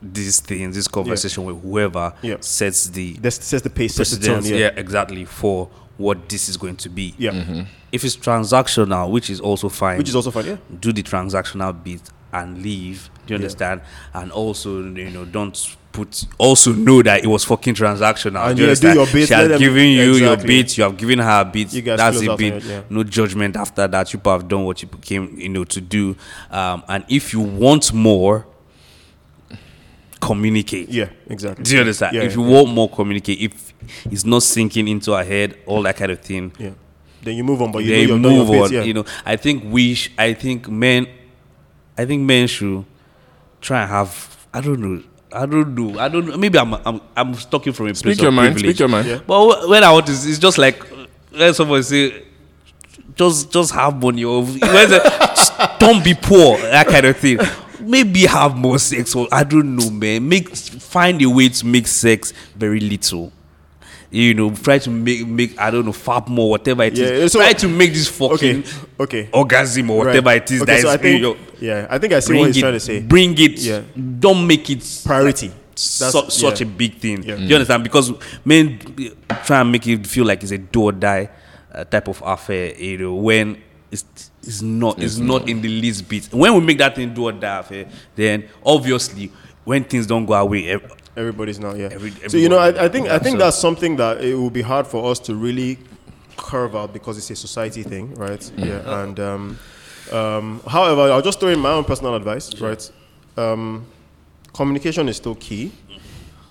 [0.00, 2.36] this thing, this conversation with whoever Yeah.
[2.40, 4.44] sets the This sets the pace, sets the tone.
[4.44, 4.70] Yeah, yeah.
[4.76, 5.68] exactly, for
[5.98, 7.14] what this is going to be.
[7.18, 10.46] yeah, If it's transactional, which is also fine, which is also fun.
[10.46, 12.00] Yeah, do the transactional bit
[12.32, 13.10] and leave.
[13.26, 13.44] Do you Yeah.
[13.44, 13.80] understand?
[14.14, 16.24] And also, you know, don't put.
[16.38, 18.46] Also know that it was fucking transactional.
[18.48, 20.46] And do you yeah, do your bit, She let has them- given you your Exactly.
[20.62, 20.78] bit.
[20.78, 21.72] You have given her a bit.
[21.74, 22.52] You guys That's close a bit.
[22.54, 22.80] on it, yeah.
[22.88, 24.12] No judgment after that.
[24.14, 26.16] You have done what you came, you know, to do.
[26.50, 28.46] Um, and if you want more,
[30.20, 30.88] communicate.
[30.88, 31.64] yeah, exactly.
[31.64, 32.16] Do you understand?
[32.16, 32.50] Yeah, if you yeah.
[32.50, 33.40] want more, communicate.
[33.40, 33.71] If
[34.04, 36.70] it's not sinking into her head, all that kind of thing, Yeah,
[37.22, 38.72] then you move on, but you they know you've your move bit, on.
[38.72, 38.82] yeah.
[38.82, 39.94] You know, I think we.
[39.94, 41.06] Sh- I think men.
[41.96, 42.84] I think men should
[43.60, 44.46] try and have.
[44.52, 45.02] I don't know.
[45.32, 45.98] I don't know.
[45.98, 46.36] I don't know.
[46.36, 46.74] Maybe I'm.
[46.74, 47.00] I'm.
[47.16, 48.54] I'm talking from a Speak place your of mind.
[48.54, 48.74] privilege.
[48.76, 49.08] Speak your mind.
[49.08, 49.20] Yeah.
[49.26, 50.82] But when I want to, it's just like
[51.30, 52.24] when someone say,
[53.14, 54.98] just just have money or when they-
[55.36, 56.58] just don't be poor.
[56.58, 57.38] That kind of thing.
[57.80, 60.28] Maybe have more sex or I don't know, man.
[60.28, 63.32] Make find a way to make sex very little.
[64.14, 67.20] You know, try to make make I don't know fap more, whatever it is.
[67.20, 68.68] Yeah, so- try to make this fucking Okay,
[69.00, 69.28] okay.
[69.32, 70.06] orgasm or Right.
[70.22, 72.20] whatever it is Okay, that so is I think, you know, yeah, I think I
[72.20, 73.00] see what he's it, trying to say.
[73.00, 73.58] Bring it.
[73.60, 73.80] Yeah.
[74.20, 75.50] Don't make it Priority.
[75.74, 76.66] su- That's- such yeah.
[76.66, 77.22] a big thing.
[77.22, 77.36] Yeah.
[77.36, 77.84] Do you understand?
[77.84, 78.12] Because
[78.44, 78.78] men
[79.46, 81.30] try and make it feel like it's a do or die
[81.74, 83.56] uh, type of affair, you know, when
[83.90, 84.04] it's
[84.42, 86.28] it's not it's, not in the least bit.
[86.32, 89.30] When we make that thing do or die affair, then obviously
[89.64, 91.88] when things don't go away, ev- Everybody's now, yeah.
[91.92, 94.50] Every- so you know, I, I think I think so- that's something that it will
[94.50, 95.78] be hard for us to really
[96.36, 98.50] curve out because it's a society thing, right?
[98.56, 99.02] Yeah.
[99.02, 99.58] And um,
[100.10, 102.90] um, however, I'll just throw in my own personal advice, right?
[103.36, 103.84] Um,
[104.54, 105.72] communication is still key.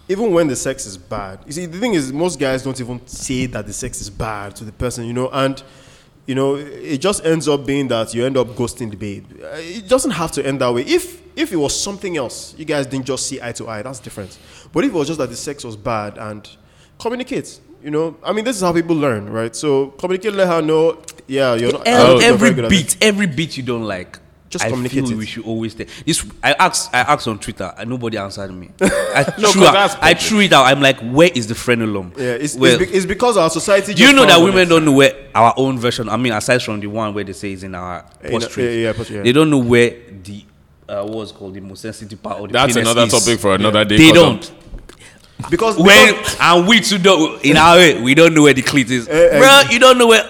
[0.07, 2.99] Even when the sex is bad, you see, the thing is, most guys don't even
[3.07, 5.64] say that the sex is bad to the person, you know, and
[6.32, 9.25] you know, it just ends up being that you end up ghosting the babe.
[9.43, 9.47] Uh,
[9.79, 10.84] It doesn't have to end that way.
[10.97, 11.03] If
[11.36, 13.82] if it was something else, you guys didn't just see eye to eye.
[13.88, 14.32] That's different.
[14.73, 16.41] But if it was just that the sex was bad and
[17.03, 19.53] communicate, you know, I mean, this is how people learn, right?
[19.63, 20.86] So communicate, let her know.
[21.27, 21.88] Yeah, you're not.
[21.88, 24.19] I don't Ev- think you're every very good at beat, every beat you don't like.
[24.52, 25.18] Just I communicate feel it.
[25.18, 26.26] we should always take this.
[26.43, 28.70] I asked, I asked on Twitter, and nobody answered me.
[28.82, 30.66] I No, threw, 'cause out, I threw it out.
[30.66, 32.16] I'm like, where is the frenulum?
[32.18, 33.93] Yeah, it's, Well, it's, be- it's because our society.
[33.93, 34.66] do you know that women it.
[34.66, 36.10] don't know where our own version?
[36.10, 38.70] I mean, aside from the one where they say is in our In a- yeah,
[38.70, 39.24] yeah, prostate, yeah.
[39.24, 39.91] they don't know where
[40.22, 40.43] the
[40.89, 43.24] uh, what's called the most sensitive part of the That's penis another is.
[43.24, 43.95] topic for another day.
[43.97, 44.52] They 'cause I'm- don't.
[45.49, 48.62] Because When because- and we too don't in our way, we don't know where the
[48.62, 49.39] clit is, Eh, eh.
[49.39, 49.72] bro.
[49.72, 50.24] You don't know where.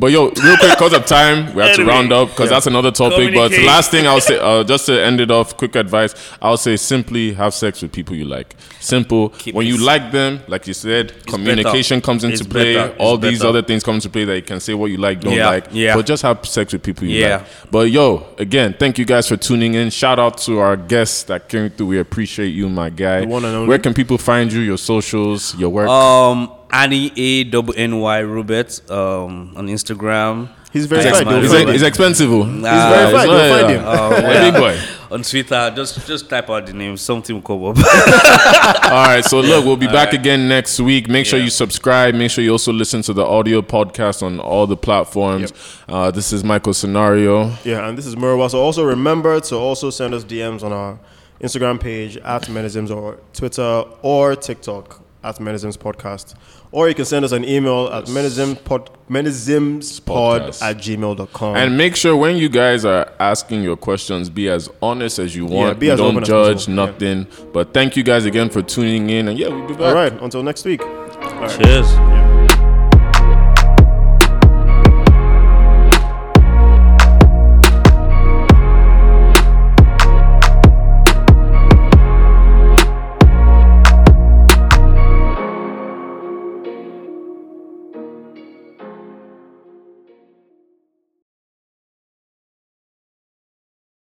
[0.00, 2.90] But yo, real quick, because of time, we have to round up because that's another
[2.90, 3.34] topic.
[3.34, 6.76] But last thing I'll say, uh, just to end it off, quick advice: I'll say
[6.78, 8.56] simply have sex with people you like.
[8.80, 9.28] Simple.
[9.28, 12.74] Keep when you it- like them, like you said, communication comes into It's play.
[12.74, 12.94] better.
[12.98, 13.48] All It's these better.
[13.50, 15.66] other things come into play that you can say what you like, don't Yeah, like.
[15.70, 15.94] yeah.
[15.94, 17.36] But just have sex with people you Yeah.
[17.36, 17.46] like.
[17.70, 19.90] But yo, again, thank you guys for tuning in.
[19.90, 21.88] Shout out to our guests that came through.
[21.88, 23.20] We appreciate you, my guy.
[23.20, 23.68] The one and only.
[23.68, 24.60] Where can people find you?
[24.62, 25.88] Your socials, your work.
[25.88, 30.48] Um, Anny A double N Y Robert um on Instagram.
[30.72, 31.26] He's very Text fine.
[31.26, 31.88] my- They'll It's, find it's him.
[31.88, 32.32] expensive.
[32.32, 32.44] oh.
[32.44, 33.26] He's Ah, very it's fine.
[33.26, 33.82] not- They'll find him.
[34.22, 34.50] Yeah, yeah.
[34.52, 34.78] big boy.
[35.10, 35.72] on Twitter.
[35.74, 36.96] Just just type out the name.
[36.96, 37.76] Something will come up.
[38.84, 41.08] All right, so look, we'll be back again next week.
[41.08, 41.46] Make sure Yeah.
[41.46, 42.14] you subscribe.
[42.14, 45.52] Make sure you also listen to the audio podcast on all the platforms.
[45.88, 47.24] Uh, this is Michael Sonari.
[47.64, 48.48] Yeah, and this is Murewa.
[48.48, 50.98] So also remember to also send us DMs on our
[51.42, 56.34] Instagram page at Menisms or Twitter or TikTok at Menisms podcast.
[56.72, 60.62] Or you can send us an email at menismspod, menismspod Podcast.
[60.62, 61.56] at gmail.com.
[61.56, 65.46] And make sure when you guys are asking your questions, be as honest as you
[65.46, 65.78] want.
[65.78, 66.76] be We as don't open as judge possible.
[66.76, 66.84] Yeah.
[66.86, 67.26] nothing.
[67.52, 69.28] But thank you guys again for tuning in.
[69.28, 69.82] And yeah, we'll be back.
[69.82, 70.80] All right, until next week.
[70.80, 71.92] Cheers.
[71.92, 72.29] Yeah.